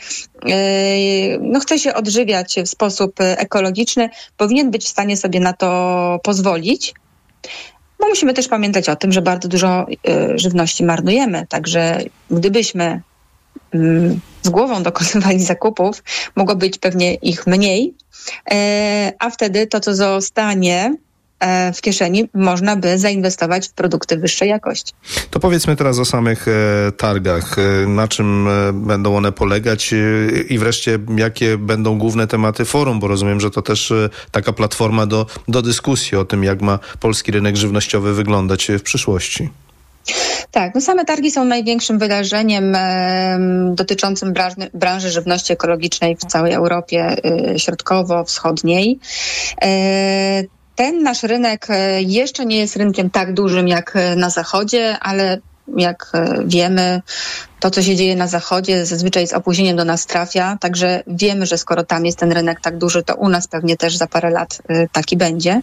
[1.41, 6.93] no, chce się odżywiać w sposób ekologiczny, powinien być w stanie sobie na to pozwolić.
[7.99, 11.45] Bo musimy też pamiętać o tym, że bardzo dużo e, żywności marnujemy.
[11.49, 11.99] Także
[12.31, 13.01] gdybyśmy
[13.73, 16.03] mm, z głową dokonywali zakupów,
[16.35, 17.93] mogło być pewnie ich mniej,
[19.19, 21.06] a wtedy to, co zostanie, E,
[21.73, 24.93] w kieszeni można by zainwestować w produkty wyższej jakości.
[25.29, 27.55] To powiedzmy teraz o samych e, targach.
[27.59, 29.93] E, na czym będą one polegać
[30.49, 33.93] i wreszcie jakie będą główne tematy forum, bo rozumiem, że to też
[34.31, 39.49] taka platforma do, do dyskusji o tym, jak ma polski rynek żywnościowy wyglądać w przyszłości.
[40.51, 43.39] Tak, no same targi są największym wydarzeniem e,
[43.73, 48.99] dotyczącym branży, branży, żywności ekologicznej w całej Europie e, środkowo-wschodniej.
[49.61, 50.43] E,
[50.77, 55.37] ten nasz rynek e, jeszcze nie jest rynkiem tak dużym jak e, na zachodzie, ale
[55.77, 57.01] jak e, wiemy,
[57.59, 60.57] to, co się dzieje na zachodzie, zazwyczaj z opóźnieniem do nas trafia.
[60.61, 63.97] Także wiemy, że skoro tam jest ten rynek tak duży, to u nas pewnie też
[63.97, 64.61] za parę lat
[64.91, 65.61] taki będzie.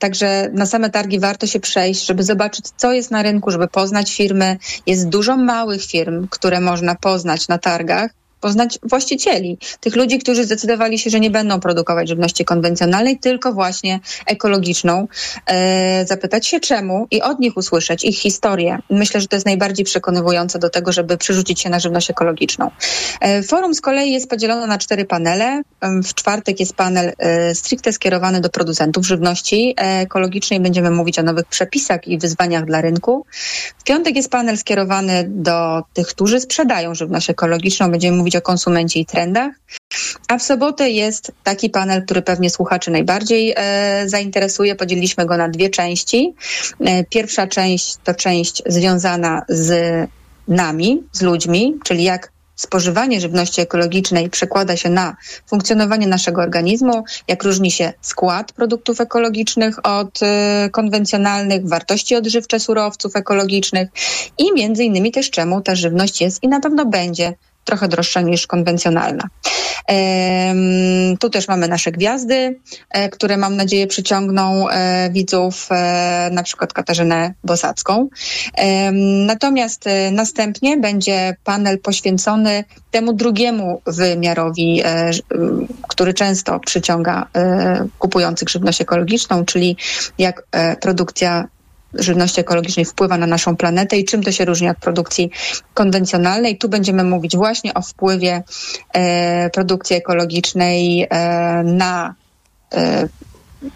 [0.00, 4.14] także na same targi warto się przejść, żeby zobaczyć, co jest na rynku, żeby poznać
[4.14, 4.58] firmy.
[4.86, 8.10] Jest dużo małych firm, które można poznać na targach
[8.46, 14.00] poznać właścicieli, tych ludzi, którzy zdecydowali się, że nie będą produkować żywności konwencjonalnej, tylko właśnie
[14.26, 15.08] ekologiczną,
[15.46, 18.78] e, zapytać się czemu i od nich usłyszeć ich historię.
[18.90, 22.70] Myślę, że to jest najbardziej przekonywujące do tego, żeby przerzucić się na żywność ekologiczną.
[23.20, 25.62] E, forum z kolei jest podzielone na cztery panele.
[25.82, 30.60] W czwartek jest panel e, stricte skierowany do producentów żywności ekologicznej.
[30.60, 33.26] Będziemy mówić o nowych przepisach i wyzwaniach dla rynku.
[33.78, 37.90] W piątek jest panel skierowany do tych, którzy sprzedają żywność ekologiczną.
[37.90, 39.52] Będziemy mówić o konsumencie i trendach.
[40.28, 44.74] A w sobotę jest taki panel, który pewnie słuchaczy najbardziej e, zainteresuje.
[44.74, 46.34] Podzieliliśmy go na dwie części.
[46.80, 50.08] E, pierwsza część to część związana z
[50.48, 57.44] nami, z ludźmi, czyli jak spożywanie żywności ekologicznej przekłada się na funkcjonowanie naszego organizmu, jak
[57.44, 60.26] różni się skład produktów ekologicznych od y,
[60.70, 63.88] konwencjonalnych, wartości odżywcze surowców ekologicznych
[64.38, 67.34] i między innymi też czemu ta żywność jest i na pewno będzie
[67.66, 69.28] trochę droższa niż konwencjonalna.
[71.20, 76.72] Tu też mamy nasze gwiazdy, e, które mam nadzieję przyciągną e, widzów, e, na przykład
[76.72, 78.08] Katarzynę Bosacką.
[79.26, 84.82] Natomiast następnie będzie panel poświęcony temu drugiemu wymiarowi,
[85.88, 87.26] który często przyciąga
[87.98, 89.76] kupujących żywność ekologiczną, czyli
[90.18, 90.46] jak
[90.80, 91.48] produkcja
[91.98, 95.30] żywności ekologicznej wpływa na naszą planetę i czym to się różni od produkcji
[95.74, 96.58] konwencjonalnej.
[96.58, 98.42] Tu będziemy mówić właśnie o wpływie
[98.92, 102.14] e, produkcji ekologicznej e, na
[102.74, 103.08] e,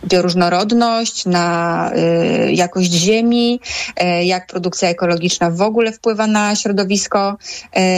[0.05, 1.91] bioróżnorodność, na
[2.47, 3.61] y, jakość ziemi,
[4.03, 7.37] y, jak produkcja ekologiczna w ogóle wpływa na środowisko.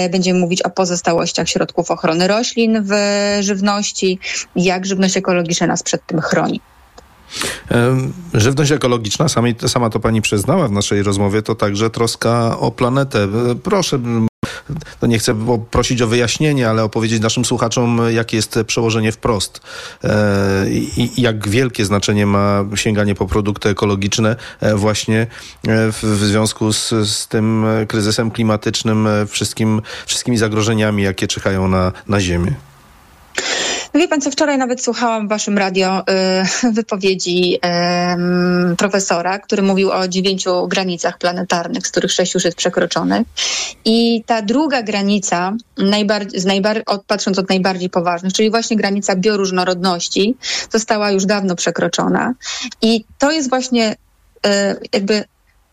[0.07, 2.93] Y, będziemy mówić o pozostałościach środków ochrony roślin w
[3.41, 4.19] żywności,
[4.57, 6.61] jak żywność ekologiczna nas przed tym chroni.
[8.35, 13.29] Żywność ekologiczna, sami, sama to pani przyznała w naszej rozmowie, to także troska o planetę.
[13.63, 13.99] Proszę
[15.01, 15.35] to nie chcę
[15.71, 19.61] prosić o wyjaśnienie, ale opowiedzieć naszym słuchaczom, jakie jest przełożenie wprost
[20.05, 25.27] e, i jak wielkie znaczenie ma sięganie po produkty ekologiczne e, właśnie e,
[25.93, 32.55] w związku z, z tym kryzysem klimatycznym, wszystkim, wszystkimi zagrożeniami, jakie czekają na, na Ziemię.
[33.95, 36.05] Wie pan co, wczoraj nawet słuchałam w waszym radio
[36.63, 37.59] y, wypowiedzi
[38.79, 43.27] profesora, który mówił o dziewięciu granicach planetarnych, z których sześć już jest przekroczonych.
[43.85, 50.37] I ta druga granica, najbardziej, najbar- od, patrząc od najbardziej poważnych, czyli właśnie granica bioróżnorodności,
[50.73, 52.35] została już dawno przekroczona.
[52.83, 53.97] I to jest właśnie
[54.47, 54.49] y,
[54.93, 55.25] jakby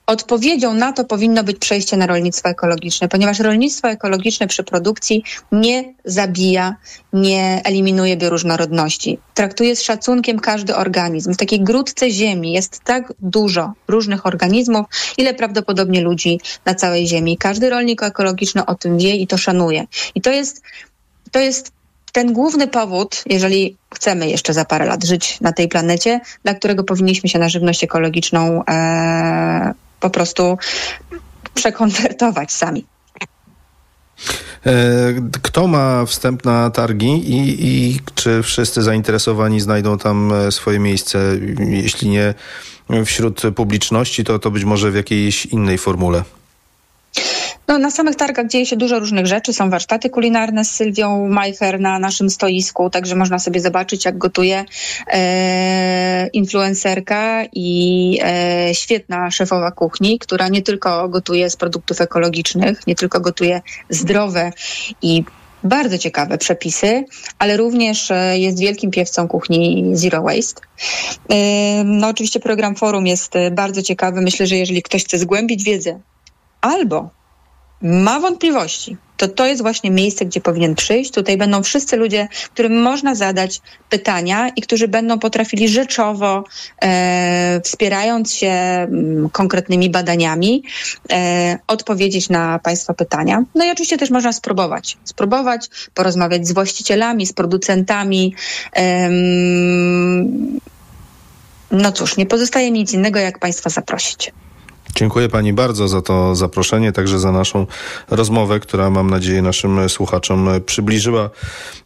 [0.10, 5.94] Odpowiedzią na to powinno być przejście na rolnictwo ekologiczne, ponieważ rolnictwo ekologiczne przy produkcji nie
[6.06, 6.76] zabija,
[7.14, 9.20] nie eliminuje bioróżnorodności.
[9.34, 11.34] Traktuje z szacunkiem każdy organizm.
[11.34, 14.86] W takiej grudce ziemi jest tak dużo różnych organizmów,
[15.18, 17.38] ile prawdopodobnie ludzi na całej ziemi.
[17.38, 19.86] Każdy rolnik ekologiczny o tym wie i to szanuje.
[20.16, 20.62] I to jest,
[21.32, 21.72] to jest
[22.12, 26.84] ten główny powód, jeżeli chcemy jeszcze za parę lat żyć na tej planecie, dla którego
[26.84, 30.58] powinniśmy się na żywność ekologiczną e, po prostu
[31.54, 32.86] przekonwertować sami.
[34.66, 34.72] E,
[35.42, 41.20] kto ma wstęp na targi i, i, czy wszyscy zainteresowani znajdą tam e, swoje miejsce?
[41.60, 42.34] Jeśli nie
[43.06, 46.24] wśród publiczności, to, to być może w jakiejś innej formule.
[47.70, 49.54] No, na samych targach dzieje się dużo różnych rzeczy.
[49.54, 54.66] Są warsztaty kulinarne z Sylwią Majcher na naszym stoisku, także można sobie zobaczyć, jak gotuje
[55.08, 62.96] e, influencerka i e, świetna szefowa kuchni, która nie tylko gotuje z produktów ekologicznych, nie
[62.96, 64.52] tylko gotuje zdrowe
[65.02, 65.24] i
[65.64, 67.06] bardzo ciekawe przepisy,
[67.40, 70.62] ale również e, jest wielkim piewcą kuchni Zero Waste.
[71.30, 74.22] E, no oczywiście program Forum jest e, bardzo ciekawy.
[74.22, 76.00] Myślę, że jeżeli ktoś chce zgłębić wiedzę
[76.62, 77.19] albo
[77.82, 81.12] ma wątpliwości, to to jest właśnie miejsce, gdzie powinien przyjść.
[81.12, 86.44] Tutaj będą wszyscy ludzie, którym można zadać pytania i którzy będą potrafili rzeczowo,
[86.82, 90.64] e, wspierając się mm, konkretnymi badaniami,
[91.12, 93.44] e, odpowiedzieć na Państwa pytania.
[93.56, 94.98] No i oczywiście też można spróbować.
[95.04, 98.36] Spróbować, porozmawiać z właścicielami, z producentami.
[98.76, 99.10] E,
[101.72, 104.32] no cóż, nie pozostaje mi nic innego, jak Państwa zaprosić.
[104.96, 107.68] Dziękuję Pani bardzo za to zaproszenie, także za naszą
[108.10, 111.30] rozmowę, która mam nadzieję naszym słuchaczom przybliżyła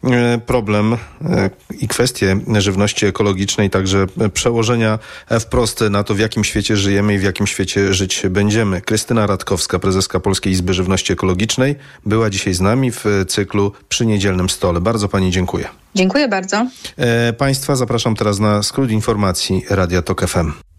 [0.04, 4.98] e, problem e, i kwestię żywności ekologicznej, także przełożenia
[5.40, 8.80] wprost na to, w jakim świecie żyjemy i w jakim świecie żyć będziemy.
[8.80, 11.74] Krystyna Radkowska, prezeska Polskiej Izby Żywności Ekologicznej,
[12.06, 14.80] była dzisiaj z nami w cyklu przy niedzielnym stole.
[14.80, 15.68] Bardzo Pani dziękuję.
[15.94, 16.66] Dziękuję bardzo.
[16.96, 20.73] E, państwa zapraszam teraz na skrót informacji Radia Tok FM.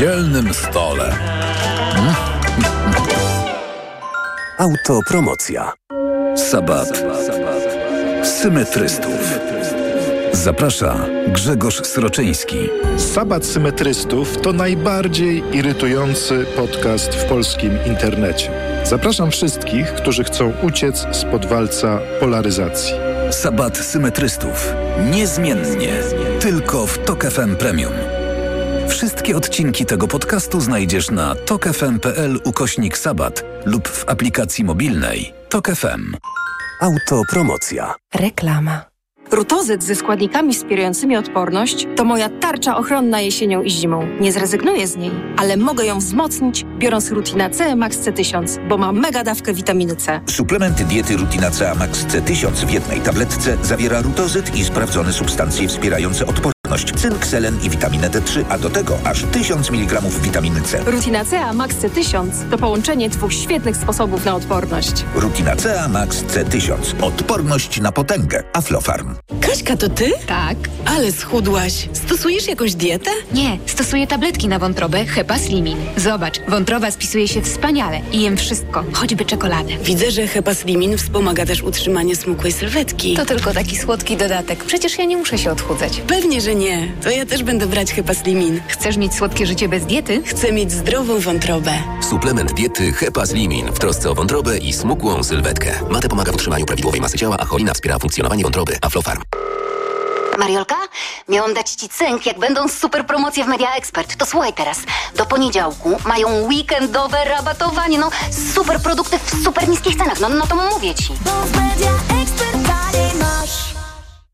[0.00, 1.10] Przy niedzielnym stole.
[1.94, 2.14] Hmm?
[4.58, 5.72] Autopromocja.
[6.36, 7.04] Sabat.
[8.22, 9.38] Symetrystów.
[10.32, 12.58] Zaprasza Grzegorz Sroczyński.
[12.96, 18.50] Sabat Symetrystów to najbardziej irytujący podcast w polskim internecie.
[18.84, 22.94] Zapraszam wszystkich, którzy chcą uciec spod walca polaryzacji.
[23.30, 24.74] Sabat Symetrystów.
[25.10, 25.92] Niezmiennie.
[26.40, 28.19] Tylko w Tok FM Premium.
[28.90, 36.14] Wszystkie odcinki tego podcastu znajdziesz na tokefm.pl ukośnik sabat lub w aplikacji mobilnej Tok FM.
[36.80, 37.94] Autopromocja.
[38.14, 38.90] Reklama.
[39.32, 44.06] Rutozyt ze składnikami wspierającymi odporność to moja tarcza ochronna jesienią i zimą.
[44.20, 48.92] Nie zrezygnuję z niej, ale mogę ją wzmocnić, biorąc Rutina C Max C1000, bo ma
[48.92, 50.20] mega dawkę witaminy C.
[50.26, 56.26] Suplement diety Rutina C Max C1000 w jednej tabletce zawiera rutozyt i sprawdzone substancje wspierające
[56.26, 60.78] odporność cynk, selen i witaminę D3, a do tego aż 1000 mg witaminy C.
[60.86, 64.92] Rutina C Max C1000 to połączenie dwóch świetnych sposobów na odporność.
[65.14, 66.76] Rutina C Max C1000.
[67.00, 68.42] Odporność na potęgę.
[68.52, 69.14] Aflofarm.
[69.40, 70.12] Kaśka, to ty?
[70.26, 70.56] Tak.
[70.84, 71.88] Ale schudłaś.
[71.92, 73.10] Stosujesz jakąś dietę?
[73.34, 75.78] Nie, stosuję tabletki na wątrobę Hepas Limin.
[75.96, 79.72] Zobacz, wątroba spisuje się wspaniale i jem wszystko, choćby czekoladę.
[79.84, 83.14] Widzę, że Hepas Limin wspomaga też utrzymanie smukłej sylwetki.
[83.16, 84.64] To tylko taki słodki dodatek.
[84.64, 86.00] Przecież ja nie muszę się odchudzać.
[86.06, 86.59] Pewnie, że nie,
[87.02, 88.60] to ja też będę brać Hepaslimin.
[88.68, 90.22] Chcesz mieć słodkie życie bez diety?
[90.26, 91.72] Chcę mieć zdrową wątrobę.
[92.10, 95.72] Suplement diety Hepaslimin w trosce o wątrobę i smukłą sylwetkę.
[95.90, 98.76] Mate pomaga w utrzymaniu prawidłowej masy ciała, a cholina wspiera funkcjonowanie wątroby.
[98.82, 99.22] Aflofarm.
[100.38, 100.76] Mariolka,
[101.28, 104.16] miałam dać ci cynk, jak będą super promocje w Media Expert.
[104.16, 104.78] To słuchaj teraz.
[105.16, 107.98] Do poniedziałku mają weekendowe rabatowanie.
[107.98, 108.10] No,
[108.54, 110.20] super produkty w super niskich cenach.
[110.20, 111.12] No, no to mówię ci.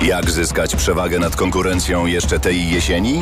[0.00, 3.20] Jak zyskać przewagę nad konkurencją jeszcze tej jesieni?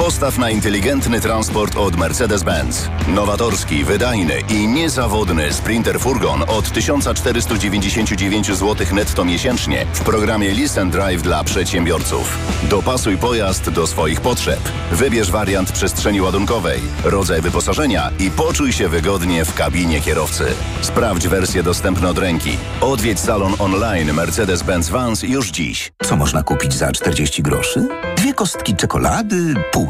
[0.00, 2.88] Postaw na inteligentny transport od Mercedes-Benz.
[3.08, 11.22] Nowatorski, wydajny i niezawodny Sprinter Furgon od 1499 zł netto miesięcznie w programie Listen Drive
[11.22, 12.38] dla przedsiębiorców.
[12.62, 14.60] Dopasuj pojazd do swoich potrzeb.
[14.92, 20.44] Wybierz wariant przestrzeni ładunkowej, rodzaj wyposażenia i poczuj się wygodnie w kabinie kierowcy.
[20.80, 22.56] Sprawdź wersję dostępną od ręki.
[22.80, 25.92] Odwiedź salon online Mercedes-Benz Vans już dziś.
[26.02, 27.88] Co można kupić za 40 groszy?
[28.16, 29.89] Dwie kostki czekolady, pół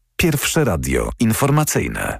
[0.21, 2.17] Pierwsze radio informacyjne.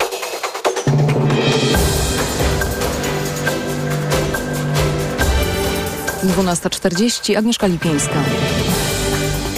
[6.24, 7.36] Dwunasta czterdzieści.
[7.36, 8.24] Agnieszka Lipińska.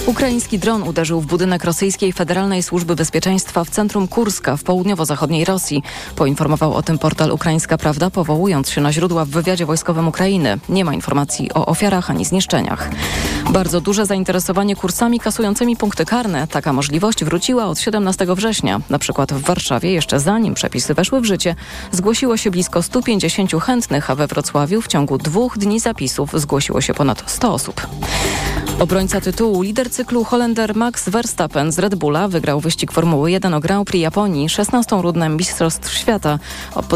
[0.06, 5.84] Ukraiński dron uderzył w budynek rosyjskiej Federalnej Służby Bezpieczeństwa w centrum Kurska w południowo-zachodniej Rosji.
[6.16, 10.60] Poinformował o tym portal Ukraińska Prawda, powołując się na źródła w wywiadzie wojskowym Ukrainy.
[10.70, 12.90] Nie ma informacji o ofiarach ani zniszczeniach.
[13.50, 16.48] Bardzo duże zainteresowanie kursami kasującymi punkty karne.
[16.48, 18.82] Taka możliwość wróciła od 17 września.
[18.90, 21.56] Na przykład w Warszawie, jeszcze zanim przepisy weszły w życie,
[21.92, 26.94] zgłosiło się blisko 150 chętnych, a we Wrocławiu w ciągu dwóch dni zapisów zgłosiło się
[26.94, 27.88] ponad 100 osób.
[28.80, 33.60] Obrońca tytułu, lider cyklu Holender Max Verstappen z Red Bulla wygrał wyścig Formuły 1 o
[33.60, 34.96] Grand Prix Japonii, 16.
[35.02, 36.40] rundę Mistrzostw Świata.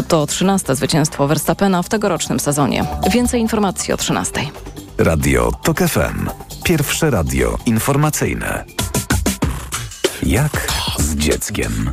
[0.08, 0.76] To 13.
[0.76, 2.84] zwycięstwo Verstappena w tegorocznym sezonie.
[3.12, 4.40] Więcej informacji o 13.
[4.98, 6.28] Radio TOK FM.
[6.64, 8.64] Pierwsze radio informacyjne.
[10.22, 11.90] Jak z dzieckiem.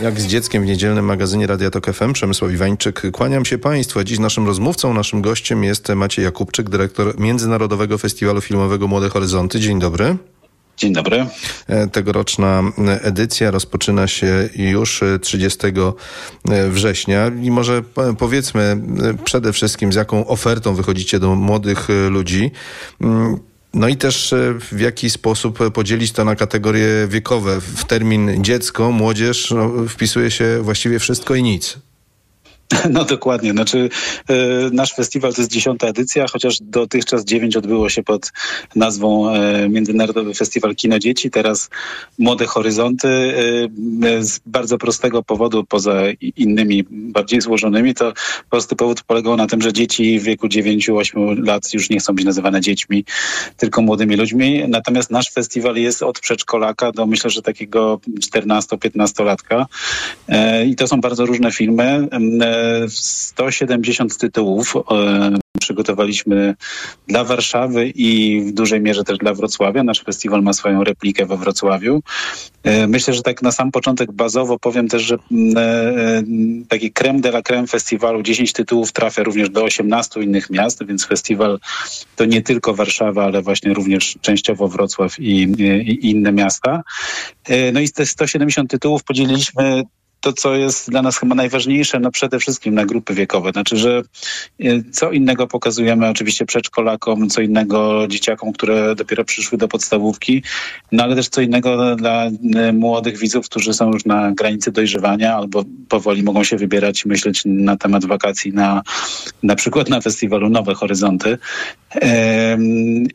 [0.00, 3.02] Jak z dzieckiem w niedzielnym magazynie Radia Tok FM, Przemysław Iwańczyk.
[3.12, 4.04] Kłaniam się Państwu.
[4.04, 9.60] Dziś naszym rozmówcą, naszym gościem jest Maciej Jakubczyk, dyrektor Międzynarodowego Festiwalu Filmowego Młode Horyzonty.
[9.60, 10.16] Dzień dobry.
[10.76, 11.26] Dzień dobry.
[11.92, 12.62] Tegoroczna
[13.02, 15.58] edycja rozpoczyna się już 30
[16.70, 17.82] września i może
[18.18, 18.80] powiedzmy
[19.24, 22.50] przede wszystkim z jaką ofertą wychodzicie do młodych ludzi.
[23.74, 24.34] No i też
[24.72, 27.60] w jaki sposób podzielić to na kategorie wiekowe.
[27.60, 31.78] W termin dziecko, młodzież no, wpisuje się właściwie wszystko i nic.
[32.90, 33.50] No dokładnie.
[33.50, 33.88] Znaczy,
[34.30, 34.34] y,
[34.72, 38.32] nasz festiwal to jest dziesiąta edycja, chociaż dotychczas dziewięć odbyło się pod
[38.76, 41.70] nazwą y, Międzynarodowy Festiwal Kino Dzieci, teraz
[42.18, 43.08] Młode Horyzonty.
[43.08, 46.02] Y, z bardzo prostego powodu, poza
[46.36, 48.12] innymi bardziej złożonymi, to
[48.50, 52.24] prosty powód polegał na tym, że dzieci w wieku 9-8 lat już nie chcą być
[52.24, 53.04] nazywane dziećmi,
[53.56, 54.64] tylko młodymi ludźmi.
[54.68, 59.66] Natomiast nasz festiwal jest od przedszkolaka do myślę, że takiego 14-15-latka.
[60.66, 62.08] I to są bardzo różne filmy
[62.88, 64.74] 170 tytułów
[65.60, 66.54] przygotowaliśmy
[67.08, 69.82] dla Warszawy i w dużej mierze też dla Wrocławia.
[69.82, 72.02] Nasz festiwal ma swoją replikę we Wrocławiu.
[72.88, 75.18] Myślę, że tak na sam początek bazowo powiem też, że
[76.68, 81.06] taki creme de la creme festiwalu, 10 tytułów trafia również do 18 innych miast, więc
[81.06, 81.58] festiwal
[82.16, 85.42] to nie tylko Warszawa, ale właśnie również częściowo Wrocław i,
[85.86, 86.82] i inne miasta.
[87.72, 89.82] No i te 170 tytułów podzieliliśmy
[90.20, 93.50] to, co jest dla nas chyba najważniejsze, no przede wszystkim na grupy wiekowe.
[93.50, 94.02] Znaczy, że
[94.92, 100.42] co innego pokazujemy oczywiście przedszkolakom, co innego dzieciakom, które dopiero przyszły do podstawówki,
[100.92, 102.30] no ale też co innego dla
[102.72, 107.42] młodych widzów, którzy są już na granicy dojrzewania albo powoli mogą się wybierać i myśleć
[107.44, 108.82] na temat wakacji na,
[109.42, 111.38] na przykład na festiwalu Nowe Horyzonty.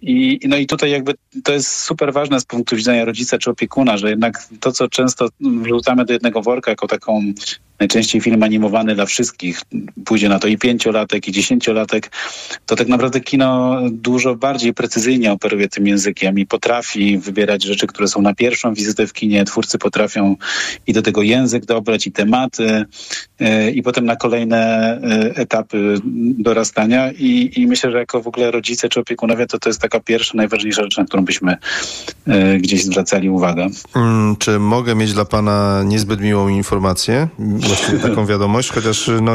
[0.02, 3.98] I, no i tutaj jakby to jest super ważne z punktu widzenia rodzica czy opiekuna,
[3.98, 7.34] że jednak to, co często wrzucamy do jednego worka jako taką
[7.80, 9.62] najczęściej film animowany dla wszystkich,
[10.06, 12.12] pójdzie na to i pięciolatek, i dziesięciolatek,
[12.66, 18.08] to tak naprawdę kino dużo bardziej precyzyjnie operuje tym językiem i potrafi wybierać rzeczy, które
[18.08, 19.46] są na pierwszą wizytę w kinie.
[19.46, 20.36] Twórcy potrafią
[20.88, 22.86] i do tego język dobrać, i tematy,
[23.40, 25.96] e, i potem na kolejne e, etapy
[26.48, 27.12] dorastania.
[27.12, 30.32] I, i myślę, że jako w ogóle rodzice czy opiekunowie, to to jest taka pierwsza,
[30.36, 31.58] najważniejsza rzecz, na którą byśmy
[32.28, 33.68] e, gdzieś zwracali uwagę.
[33.94, 36.83] Hmm, czy mogę mieć dla pana niezbyt miłą informację?
[37.40, 39.32] Właściwie taką wiadomość, chociaż no,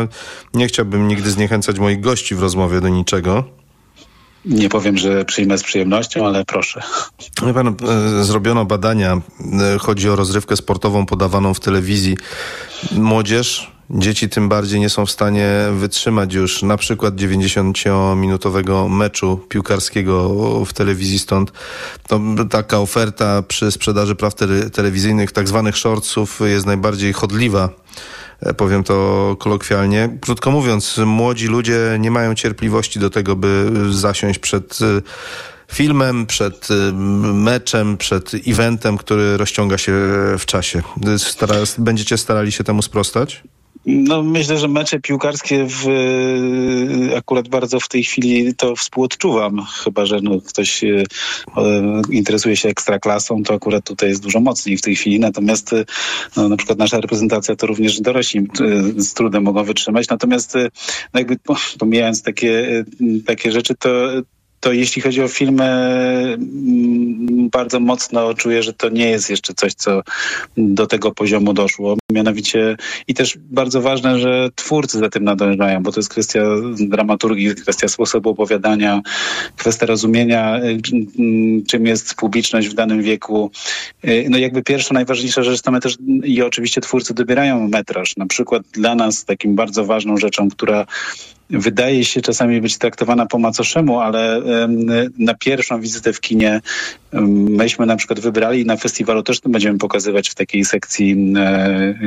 [0.55, 3.45] nie chciałbym nigdy zniechęcać moich gości w rozmowie do niczego.
[4.45, 6.83] Nie powiem, że przyjmę z przyjemnością, ale proszę.
[7.47, 9.21] Wie pan, e, zrobiono badania,
[9.75, 12.17] e, chodzi o rozrywkę sportową podawaną w telewizji.
[12.93, 20.35] Młodzież, dzieci tym bardziej nie są w stanie wytrzymać już na przykład 90-minutowego meczu piłkarskiego
[20.65, 21.53] w telewizji, stąd
[22.09, 22.21] to
[22.51, 24.35] taka oferta przy sprzedaży praw
[24.73, 27.71] telewizyjnych, tak zwanych shortsów jest najbardziej chodliwa
[28.41, 30.19] E, powiem to kolokwialnie.
[30.21, 34.85] Krótko mówiąc, młodzi ludzie nie mają cierpliwości do tego, by zasiąść przed e,
[35.75, 36.93] filmem, przed e,
[37.33, 39.93] meczem, przed eventem, który rozciąga się
[40.39, 40.83] w czasie.
[41.79, 43.43] Będziecie starali się temu sprostać?
[43.91, 45.87] No, myślę, że mecze piłkarskie w,
[47.17, 51.05] akurat bardzo w tej chwili to współodczuwam, chyba że no, ktoś e,
[52.11, 55.85] interesuje się ekstraklasą, to akurat tutaj jest dużo mocniej w tej chwili, natomiast e,
[56.37, 58.45] no, na przykład nasza reprezentacja to również dorośli e,
[59.03, 60.55] z trudem mogą wytrzymać, natomiast
[61.15, 61.37] no, jakby
[61.79, 62.85] pomijając takie,
[63.27, 63.91] takie rzeczy, to
[64.61, 69.75] to jeśli chodzi o filmy, mm, bardzo mocno czuję, że to nie jest jeszcze coś,
[69.75, 70.03] co
[70.57, 71.97] do tego poziomu doszło.
[72.13, 72.77] Mianowicie
[73.09, 76.41] i też bardzo ważne, że twórcy za tym nadążają, bo to jest kwestia
[76.79, 79.01] dramaturgii, kwestia sposobu opowiadania,
[79.57, 80.81] kwestia rozumienia, y,
[81.69, 83.51] czym jest publiczność w danym wieku.
[84.05, 88.17] Y, no jakby pierwsza, najważniejsza rzecz to my też i oczywiście twórcy dobierają metraż.
[88.17, 90.87] Na przykład dla nas takim bardzo ważną rzeczą, która
[91.51, 94.43] wydaje się czasami być traktowana po macoszemu, ale
[95.19, 96.61] na pierwszą wizytę w kinie
[97.49, 101.35] myśmy na przykład wybrali i na festiwalu też będziemy pokazywać w takiej sekcji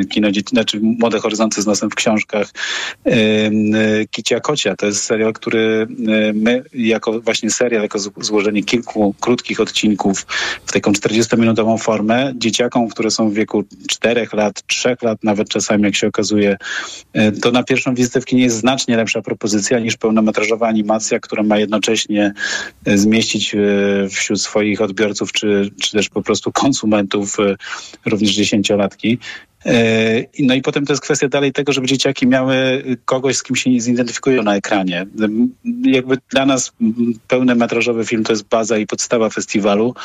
[0.10, 2.48] kino dzieci, znaczy Młode Horyzonty z nosem w książkach
[4.12, 4.76] Kicia Kocia.
[4.76, 5.88] To jest serial, który
[6.34, 10.26] my jako właśnie serial, jako złożenie kilku krótkich odcinków
[10.66, 15.84] w taką 40-minutową formę dzieciakom, które są w wieku 4 lat, 3 lat, nawet czasami
[15.84, 16.58] jak się okazuje,
[17.14, 21.44] e, to na pierwszą wizytę w kinie jest znacznie lepsza propozycja niż pełnometrażowa animacja, która
[21.44, 22.34] ma jednocześnie
[22.86, 23.60] e, zmieścić e,
[24.10, 27.56] wśród swoich odbiorców czy, czy też po prostu konsumentów e,
[28.06, 29.20] również dziesięciolatki.
[29.66, 33.56] E, no i potem to jest kwestia dalej tego, żeby dzieciaki miały kogoś, z kim
[33.56, 35.08] się zidentyfikują na ekranie.
[35.84, 36.72] Jakby dla nas
[37.28, 39.96] pełny metrażowy film to jest baza i podstawa festiwalu.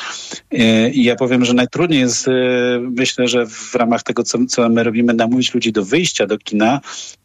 [0.51, 2.31] E, I ja powiem, że najtrudniej jest, e,
[2.79, 6.81] myślę, że w ramach tego, co, co my robimy, namówić ludzi do wyjścia do kina,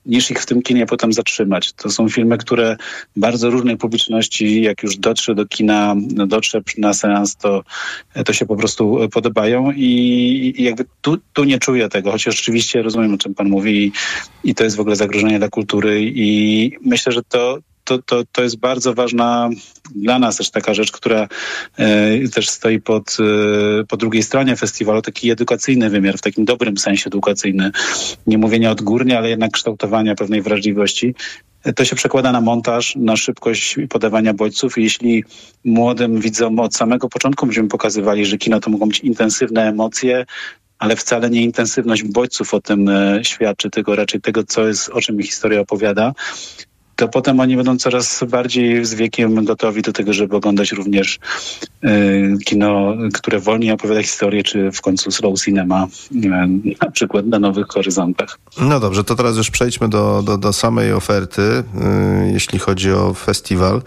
[0.06, 1.72] niż ich w tym kinie potem zatrzymać.
[1.72, 2.76] To są filmy, które
[3.16, 5.94] bardzo różnej publiczności, jak już dotrze do kina,
[6.26, 7.64] dotrze na seans, to,
[8.24, 12.82] to się po prostu podobają i, i jakby tu, tu nie czuję tego, chociaż oczywiście
[12.82, 13.92] rozumiem, o czym pan mówi i,
[14.50, 18.42] i to jest w ogóle zagrożenie dla kultury i myślę, że to, to, to, to
[18.42, 19.50] jest bardzo ważna
[19.94, 21.28] dla nas też taka rzecz, która
[21.76, 26.78] e, też stoi pod, e, po drugiej stronie festiwalu, taki edukacyjny wymiar, w takim dobrym
[26.78, 27.70] sensie edukacyjny.
[28.26, 31.14] Nie mówienia odgórnie, ale jednak kształtowania pewnej wrażliwości.
[31.76, 34.78] To się przekłada na montaż, na szybkość podawania bodźców.
[34.78, 35.24] Jeśli
[35.64, 40.24] młodym widzom od samego początku będziemy pokazywali, że kino to mogą być intensywne emocje,
[40.82, 45.00] ale wcale nie intensywność bodźców o tym e, świadczy, tylko raczej tego, co jest, o
[45.00, 46.12] czym historia opowiada,
[47.02, 51.18] to potem oni będą coraz bardziej z wiekiem gotowi do tego, żeby oglądać również
[51.84, 56.28] y, kino, które wolniej opowiada historię, czy w końcu slow cinema, y,
[56.82, 58.38] na przykład na Nowych Horyzontach.
[58.60, 61.64] No dobrze, to teraz już przejdźmy do, do, do samej oferty, y,
[62.32, 63.82] jeśli chodzi o festiwal.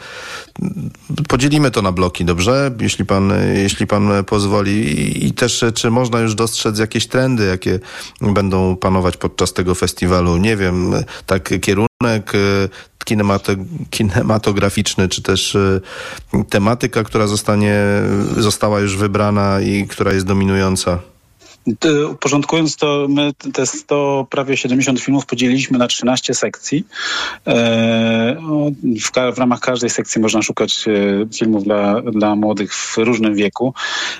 [1.27, 2.71] Podzielimy to na bloki, dobrze?
[2.81, 4.71] Jeśli pan, jeśli pan pozwoli.
[4.71, 7.79] I, I też, czy można już dostrzec jakieś trendy, jakie
[8.21, 10.37] będą panować podczas tego festiwalu?
[10.37, 10.93] Nie wiem,
[11.25, 11.94] tak kierunek
[13.89, 15.81] kinematograficzny, czy też y,
[16.49, 17.81] tematyka, która zostanie,
[18.37, 20.99] została już wybrana i która jest dominująca?
[22.19, 26.85] Porządkując to, my te 100, prawie 70 filmów podzieliliśmy na 13 sekcji.
[27.47, 28.37] E,
[28.83, 30.91] w, w ramach każdej sekcji można szukać e,
[31.37, 33.73] filmów dla, dla młodych w różnym wieku.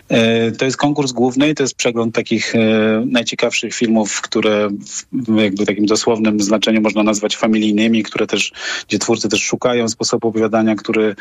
[0.10, 2.54] E, to jest konkurs główny i to jest przegląd takich
[3.06, 4.70] najciekawszych filmów, które
[5.12, 8.52] w jakby takim dosłownym znaczeniu można nazwać familijnymi, które też,
[8.88, 11.16] gdzie twórcy też szukają sposobu opowiadania, który,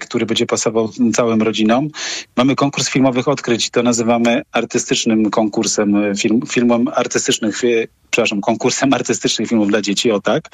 [0.00, 1.88] który będzie pasował całym rodzinom.
[2.36, 4.87] Mamy konkurs filmowych odkryć, to nazywamy artystycznym
[5.30, 7.62] konkursem film, filmom artystycznych
[8.10, 10.48] przepraszam, konkursem artystycznych filmów dla dzieci, o tak.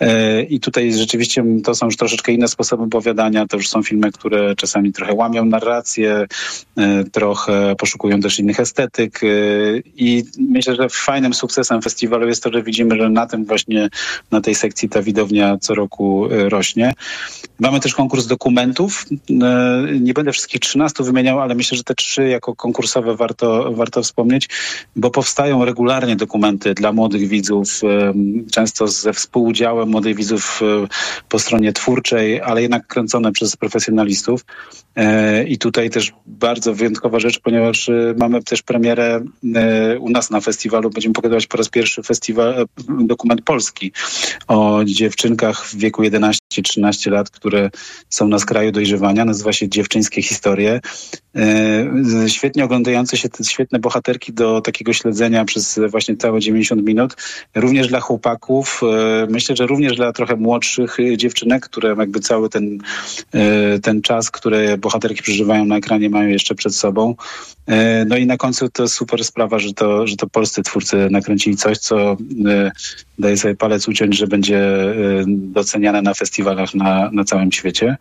[0.00, 4.12] E, I tutaj rzeczywiście to są już troszeczkę inne sposoby opowiadania, to już są filmy,
[4.12, 6.26] które czasami trochę łamią narrację,
[6.76, 9.26] e, trochę poszukują też innych estetyk e,
[9.96, 13.88] i myślę, że fajnym sukcesem festiwalu jest to, że widzimy, że na tym właśnie,
[14.30, 16.92] na tej sekcji ta widownia co roku rośnie.
[17.60, 19.06] Mamy też konkurs dokumentów.
[20.00, 24.48] Nie będę wszystkich 13 wymieniał, ale myślę, że te trzy jako konkursowe warto, warto wspomnieć,
[24.96, 27.80] bo powstają regularnie dokumenty dla młodych widzów,
[28.52, 30.86] często ze współudziałem młodych widzów e,
[31.28, 34.44] po stronie twórczej, ale jednak kręcone przez profesjonalistów.
[35.00, 39.24] E, I tutaj też bardzo wyjątkowa rzecz, ponieważ e, mamy też premierę
[40.00, 40.90] u nas na festiwalu.
[40.90, 43.92] Będziemy pokazywać po raz pierwszy festiwal, dokument polski
[44.48, 47.70] o dziewczynkach w wieku 11-13 lat, które
[48.08, 49.24] są na skraju dojrzewania.
[49.24, 50.80] Nazywa się Dziewczyńskie Historie.
[52.26, 57.16] Świetnie oglądające się te świetne bohaterki do takiego śledzenia przez właśnie całe 90 minut.
[57.54, 62.78] Również dla chłopaków, e, myślę, że również dla trochę młodszych dziewczynek, które jakby cały ten,
[63.32, 64.89] e, ten czas, który bohaterki
[65.22, 67.14] przeżywają na ekranie mają jeszcze przed sobą.
[67.66, 71.56] E, no i na końcu to super sprawa, że to, że to polscy twórcy nakręcili
[71.56, 72.16] coś, co
[73.18, 74.60] daje sobie palec uciąć, że będzie
[75.26, 77.96] doceniane na festiwalach na, na całym świecie.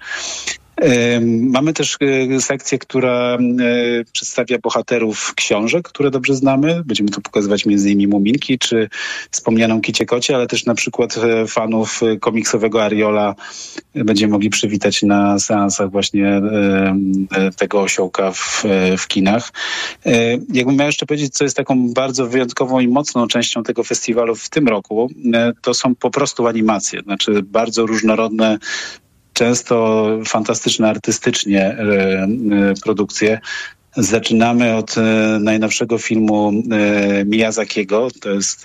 [1.41, 1.97] Mamy też
[2.35, 3.39] e, sekcję, która e,
[4.13, 6.81] przedstawia bohaterów książek, które dobrze znamy.
[6.85, 8.89] Będziemy tu pokazywać innymi Muminki, czy
[9.31, 13.35] wspomnianą Kicie Kocie, ale też na przykład e, fanów komiksowego Ariola
[13.95, 16.41] będziemy mogli przywitać na seansach właśnie
[17.57, 18.63] tego osiołka w,
[18.97, 19.51] w kinach.
[20.53, 24.49] Jakbym miał jeszcze powiedzieć, co jest taką bardzo wyjątkową i mocną częścią tego festiwalu w
[24.49, 25.11] tym roku,
[25.61, 28.57] to są po prostu animacje, znaczy bardzo różnorodne
[29.39, 32.27] często fantastyczne artystycznie e, e,
[32.83, 33.39] produkcje.
[33.97, 35.01] Zaczynamy od e,
[35.41, 36.51] najnowszego filmu
[37.25, 38.63] Miyazakiego, to jest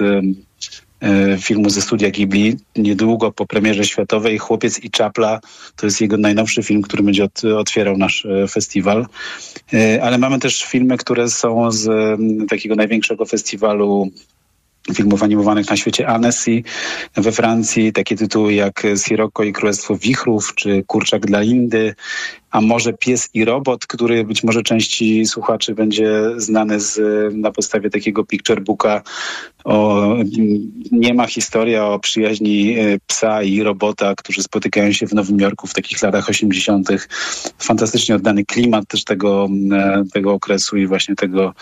[1.41, 2.57] filmu ze studia Ghibli.
[2.77, 5.41] Niedługo po premierze światowej Chłopiec i Czapla
[5.77, 9.07] to jest jego najnowszy film, który będzie otwierał nasz festiwal.
[10.03, 11.89] Ale mamy też filmy, które są z
[12.49, 14.11] takiego największego festiwalu
[14.93, 16.63] filmów animowanych na świecie Annecy
[17.17, 21.95] we Francji, takie tytuły jak Sirocco i Królestwo Wichrów, czy Kurczak dla Indy,
[22.51, 27.01] a może Pies i Robot, który być może części słuchaczy będzie znany z,
[27.35, 29.03] na podstawie takiego picture booka
[29.65, 30.17] o
[30.93, 35.67] nie ma historia o przyjaźni e, psa i robota, którzy spotykają się w Nowym Jorku
[35.67, 36.89] w takich latach 80.
[37.59, 41.55] Fantastycznie oddany klimat też tego, e, tego okresu i właśnie tego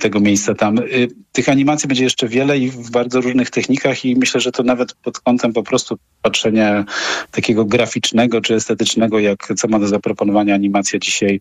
[0.00, 0.78] tego miejsca tam.
[0.78, 4.62] Y, tych animacji będzie jeszcze wiele i w bardzo różnych technikach i myślę, że to
[4.62, 6.84] nawet pod kątem po prostu patrzenia
[7.30, 11.40] takiego graficznego czy estetycznego, jak co ma do zaproponowania animacja dzisiaj,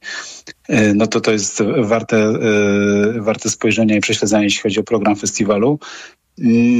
[0.68, 5.16] e, no to to jest warte, e, warte spojrzenia i prześledzenia, jeśli chodzi o program
[5.16, 5.80] festiwalu.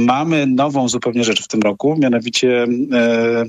[0.06, 3.44] Mamy nową zupełnie rzecz w tym roku, mianowicie e,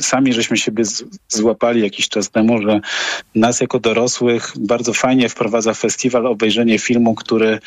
[0.00, 2.80] sami żeśmy siebie z, złapali jakiś czas temu, że
[3.34, 7.58] nas jako dorosłych bardzo fajnie wprowadza festiwal obejrzenie filmu, który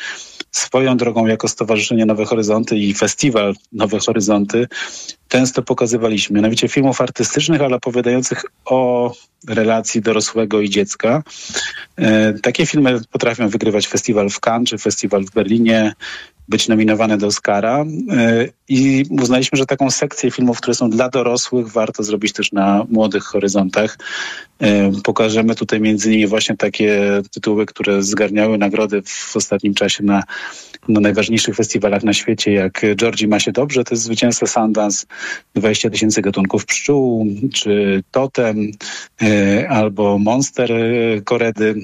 [0.50, 4.68] swoją drogą jako Stowarzyszenie Nowe Horyzonty i Festiwal Nowe Horyzonty
[5.28, 6.36] często pokazywaliśmy.
[6.36, 9.12] Mianowicie filmów artystycznych, ale opowiadających o
[9.48, 11.22] relacji dorosłego i dziecka.
[11.96, 15.92] E, takie filmy potrafią wygrywać festiwal w Cannes czy festiwal w Berlinie,
[16.48, 21.68] być nominowane do Oscara e, i uznaliśmy, że taką sekcję filmów, które są dla dorosłych
[21.68, 23.98] warto zrobić też na młodych horyzontach.
[24.60, 30.22] E, pokażemy tutaj między innymi właśnie takie tytuły, które zgarniały nagrody w ostatnim czasie na,
[30.88, 35.06] na najważniejszych festiwalach na świecie, jak Georgie ma się dobrze, to jest zwycięzca Sundance
[35.54, 38.70] 20 tysięcy gatunków pszczół, czy Totem,
[39.22, 40.72] e, albo Monster
[41.24, 41.74] Koredy,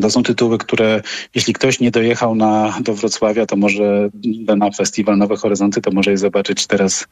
[0.00, 1.02] to są tytuły, które
[1.34, 4.10] jeśli ktoś nie dojechał na, do Wrocławia, to może
[4.56, 7.06] na festiwal Nowe Horyzonty, to może je zobaczyć teraz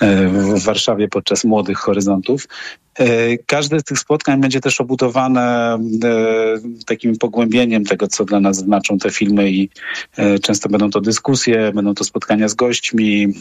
[0.00, 2.48] e, w Warszawie podczas Młodych Horyzontów.
[2.98, 5.78] E, każde z tych spotkań będzie też obudowane e,
[6.86, 9.68] takim pogłębieniem tego, co dla nas znaczą te filmy i
[10.42, 13.34] często będą to dyskusje, będą to spotkania z gośćmi,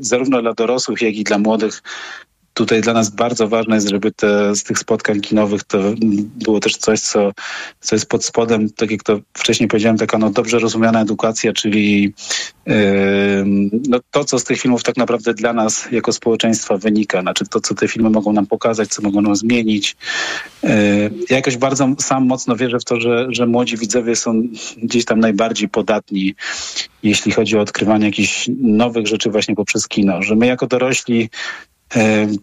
[0.00, 1.82] zarówno dla dorosłych, jak i dla młodych
[2.56, 5.78] tutaj dla nas bardzo ważne jest, żeby te, z tych spotkań kinowych to
[6.44, 7.32] było też coś, co,
[7.80, 12.14] co jest pod spodem, tak jak to wcześniej powiedziałem, taka no, dobrze rozumiana edukacja, czyli
[12.66, 12.74] yy,
[13.88, 17.60] no, to, co z tych filmów tak naprawdę dla nas jako społeczeństwa wynika, znaczy to,
[17.60, 19.96] co te filmy mogą nam pokazać, co mogą nam zmienić.
[20.62, 20.70] Yy,
[21.30, 24.42] ja jakoś bardzo sam mocno wierzę w to, że, że młodzi widzowie są
[24.76, 26.34] gdzieś tam najbardziej podatni,
[27.02, 31.30] jeśli chodzi o odkrywanie jakichś nowych rzeczy właśnie poprzez kino, że my jako dorośli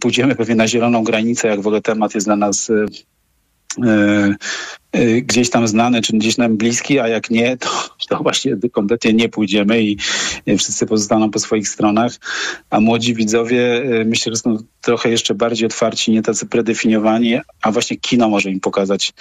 [0.00, 4.34] pójdziemy pewnie na zieloną granicę, jak w ogóle temat jest dla nas e,
[4.92, 7.68] e, gdzieś tam znany, czy gdzieś nam bliski, a jak nie, to,
[8.08, 9.98] to właśnie kompletnie nie pójdziemy i
[10.58, 12.12] wszyscy pozostaną po swoich stronach.
[12.70, 17.96] A młodzi widzowie myślę, że są trochę jeszcze bardziej otwarci, nie tacy predefiniowani, a właśnie
[17.96, 19.12] kino może im pokazać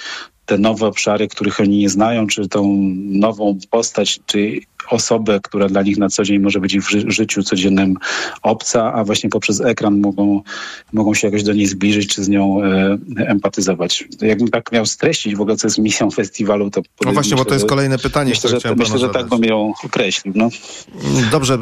[0.46, 4.60] te nowe obszary, których oni nie znają, czy tą nową postać, czy
[4.90, 7.96] osobę, która dla nich na co dzień może być w ży życiu codziennym
[8.42, 10.42] obca, a właśnie poprzez ekran mogą,
[10.94, 14.04] mogą się jakoś do niej zbliżyć, czy z nią e, empatyzować.
[14.22, 16.82] Jakbym tak miał streścić w ogóle, co jest misją festiwalu, to...
[17.06, 19.44] No właśnie, myślę, bo to jest kolejne pytanie, myślę, które że, Myślę, że tak bym
[19.44, 20.34] ją określił.
[20.38, 20.50] No.
[21.32, 21.60] Dobrze,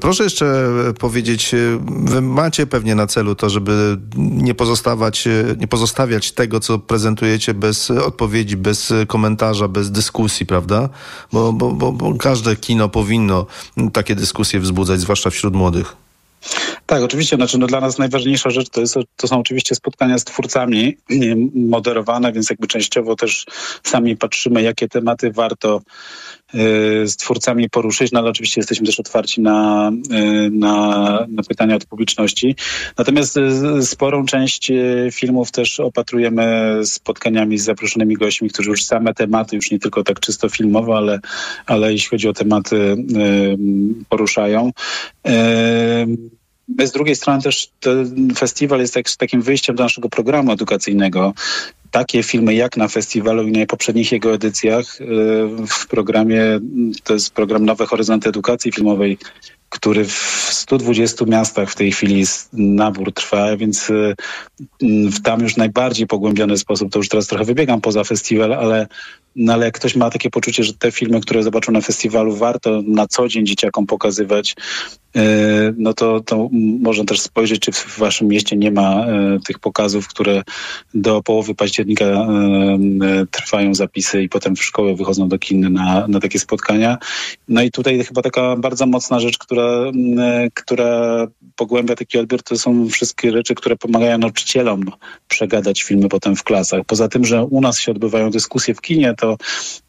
[0.00, 1.54] proszę jeszcze powiedzieć,
[1.86, 7.90] wy macie pewnie na celu to, żeby nie pozostawać, nie pozostawiać tego, co prezentujecie bez
[7.90, 10.88] odpowiedzi, bez komentarza, bez dyskusji, prawda?
[11.32, 13.46] Bo, bo, bo, bo każde kino powinno
[13.92, 15.96] takie dyskusje wzbudzać, zwłaszcza wśród młodych.
[16.86, 17.36] Tak, oczywiście.
[17.36, 20.96] Znaczy, no, dla nas najważniejsza rzecz to, jest, to są oczywiście spotkania z twórcami
[21.54, 23.46] moderowane, więc jakby częściowo też
[23.82, 25.80] sami patrzymy, jakie tematy warto
[27.04, 31.84] z twórcami poruszyć, no ale oczywiście jesteśmy też otwarci na, y, na, na pytania od
[31.84, 32.56] publiczności.
[32.98, 34.72] Natomiast y, sporą część
[35.12, 40.20] filmów też opatrujemy spotkaniami z zaproszonymi gośćmi, którzy już same tematy, już nie tylko tak
[40.20, 41.20] czysto filmowo, ale,
[41.66, 42.96] ale jeśli chodzi o tematy,
[44.08, 44.70] poruszają.
[46.68, 51.34] My z drugiej strony też ten festiwal jest tak, takim wyjściem do naszego programu edukacyjnego.
[51.94, 54.84] Takie filmy jak na festiwalu i na poprzednich jego edycjach
[55.68, 56.60] w programie,
[57.04, 59.18] to jest program Nowe Horyzonty Edukacji Filmowej,
[59.68, 63.92] który w 120 miastach w tej chwili nabór trwa, więc
[64.82, 68.86] w tam już najbardziej pogłębiony sposób, to już teraz trochę wybiegam poza festiwal, ale
[69.36, 72.82] no ale jak ktoś ma takie poczucie, że te filmy, które zobaczył na festiwalu, warto
[72.86, 74.56] na co dzień dzieciakom pokazywać,
[75.16, 75.22] e,
[75.76, 76.48] no to, to
[76.80, 80.42] można też spojrzeć, czy w waszym mieście nie ma e, tych pokazów, które
[80.94, 82.28] do połowy października e,
[83.30, 86.98] trwają zapisy i potem w szkoły wychodzą do kin na, na takie spotkania.
[87.48, 89.92] No i tutaj chyba taka bardzo mocna rzecz, która,
[90.54, 91.26] która
[91.56, 94.84] pogłębia taki odbiór, to są wszystkie rzeczy, które pomagają nauczycielom
[95.28, 96.84] przegadać filmy potem w klasach.
[96.86, 99.36] Poza tym, że u nas się odbywają dyskusje w kinie, to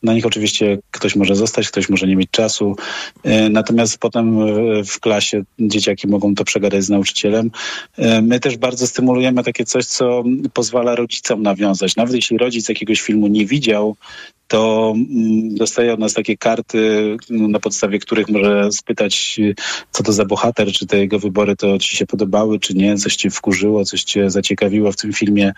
[0.04, 2.76] na nich oczywiście ktoś może zostać, ktoś może nie mieć czasu.
[3.24, 4.40] E, natomiast potem
[4.86, 7.52] w klasie dzieciaki mogą to przegadać z nauczycielem.
[7.98, 10.24] E, my też bardzo stymulujemy takie coś, co
[10.54, 11.96] pozwala rodzicom nawiązać.
[11.96, 13.96] Nawet jeśli rodzic jakiegoś filmu nie widział,
[14.48, 19.40] to mm, dostaje od nas takie karty, na podstawie których może spytać,
[19.92, 23.16] co to za bohater, czy te jego wybory to ci się podobały, czy nie, coś
[23.16, 25.54] cię wkurzyło, coś cię zaciekawiło w tym filmie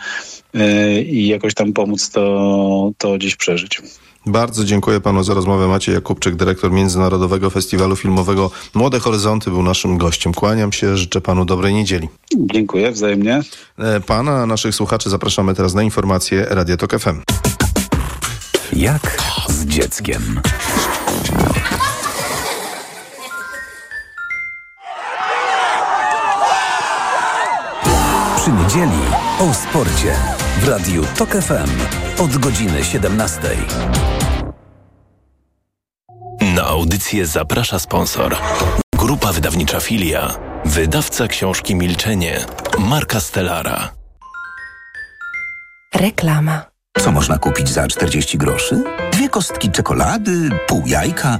[0.53, 3.81] e, i jakoś tam pomóc to, to gdzieś przeżyć.
[4.27, 5.67] Bardzo dziękuję panu za rozmowę.
[5.67, 10.33] Maciej Jakubczyk, dyrektor Międzynarodowego Festiwalu Filmowego Młode Horyzonty był naszym gościem.
[10.33, 12.07] Kłaniam się, życzę panu dobrej niedzieli.
[12.37, 13.41] Dziękuję, wzajemnie.
[13.77, 17.21] E, pana, naszych słuchaczy zapraszamy teraz na informacje Radio Tok FM.
[18.73, 19.17] Jak
[19.49, 20.41] z dzieckiem.
[28.35, 29.01] Przy niedzieli
[29.39, 30.15] o sporcie
[30.61, 31.69] w Radiu Tok FM
[32.23, 33.41] od godziny 17.
[36.41, 38.37] Na audycję zaprasza sponsor.
[38.95, 40.35] Grupa wydawnicza Filia.
[40.65, 42.45] Wydawca książki Milczenie.
[42.79, 43.89] Marka Stellara.
[45.95, 46.76] Reklama.
[46.99, 48.83] Co można kupić za 40 groszy?
[49.11, 51.39] Dwie kostki czekolady, pół jajka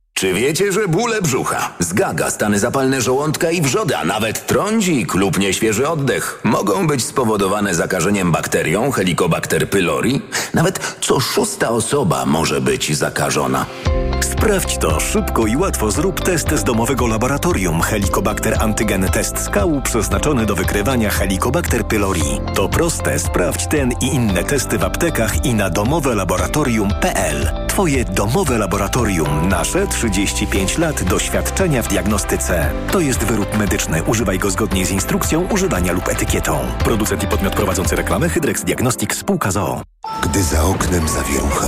[0.21, 5.39] czy wiecie, że bóle brzucha, zgaga, stany zapalne żołądka i wrzody, a nawet trądzik lub
[5.39, 10.21] nieświeży oddech mogą być spowodowane zakażeniem bakterią Helicobacter pylori?
[10.53, 13.65] Nawet co szósta osoba może być zakażona.
[14.41, 15.91] Sprawdź to szybko i łatwo.
[15.91, 22.39] Zrób test z domowego laboratorium Helicobacter Antygen Test Skału przeznaczony do wykrywania Helicobacter pylori.
[22.55, 23.19] To proste.
[23.19, 27.51] Sprawdź ten i inne testy w aptekach i na domowelaboratorium.pl.
[27.67, 29.49] Twoje domowe laboratorium.
[29.49, 32.71] Nasze 35 lat doświadczenia w diagnostyce.
[32.91, 34.03] To jest wyrób medyczny.
[34.03, 36.59] Używaj go zgodnie z instrukcją używania lub etykietą.
[36.83, 39.81] Producent i podmiot prowadzący reklamę Hydrex Diagnostics Spółka ZOO.
[40.23, 41.67] Gdy za oknem zawierucha,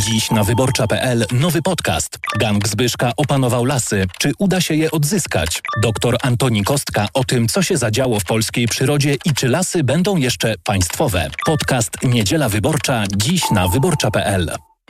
[0.00, 2.18] Dziś na wyborcza.pl nowy podcast.
[2.38, 4.06] Gang Zbyszka opanował lasy.
[4.18, 5.62] Czy uda się je odzyskać?
[5.82, 10.16] Doktor Antoni Kostka o tym, co się zadziało w polskiej przyrodzie i czy lasy będą
[10.16, 11.30] jeszcze państwowe.
[11.46, 14.71] Podcast Niedziela Wyborcza dziś na wyborcza.pl.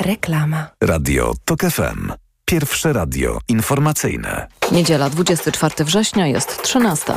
[0.00, 0.66] Reklama.
[0.82, 2.12] Radio TOK FM.
[2.44, 4.46] Pierwsze radio informacyjne.
[4.72, 7.12] Niedziela 24 września jest 13.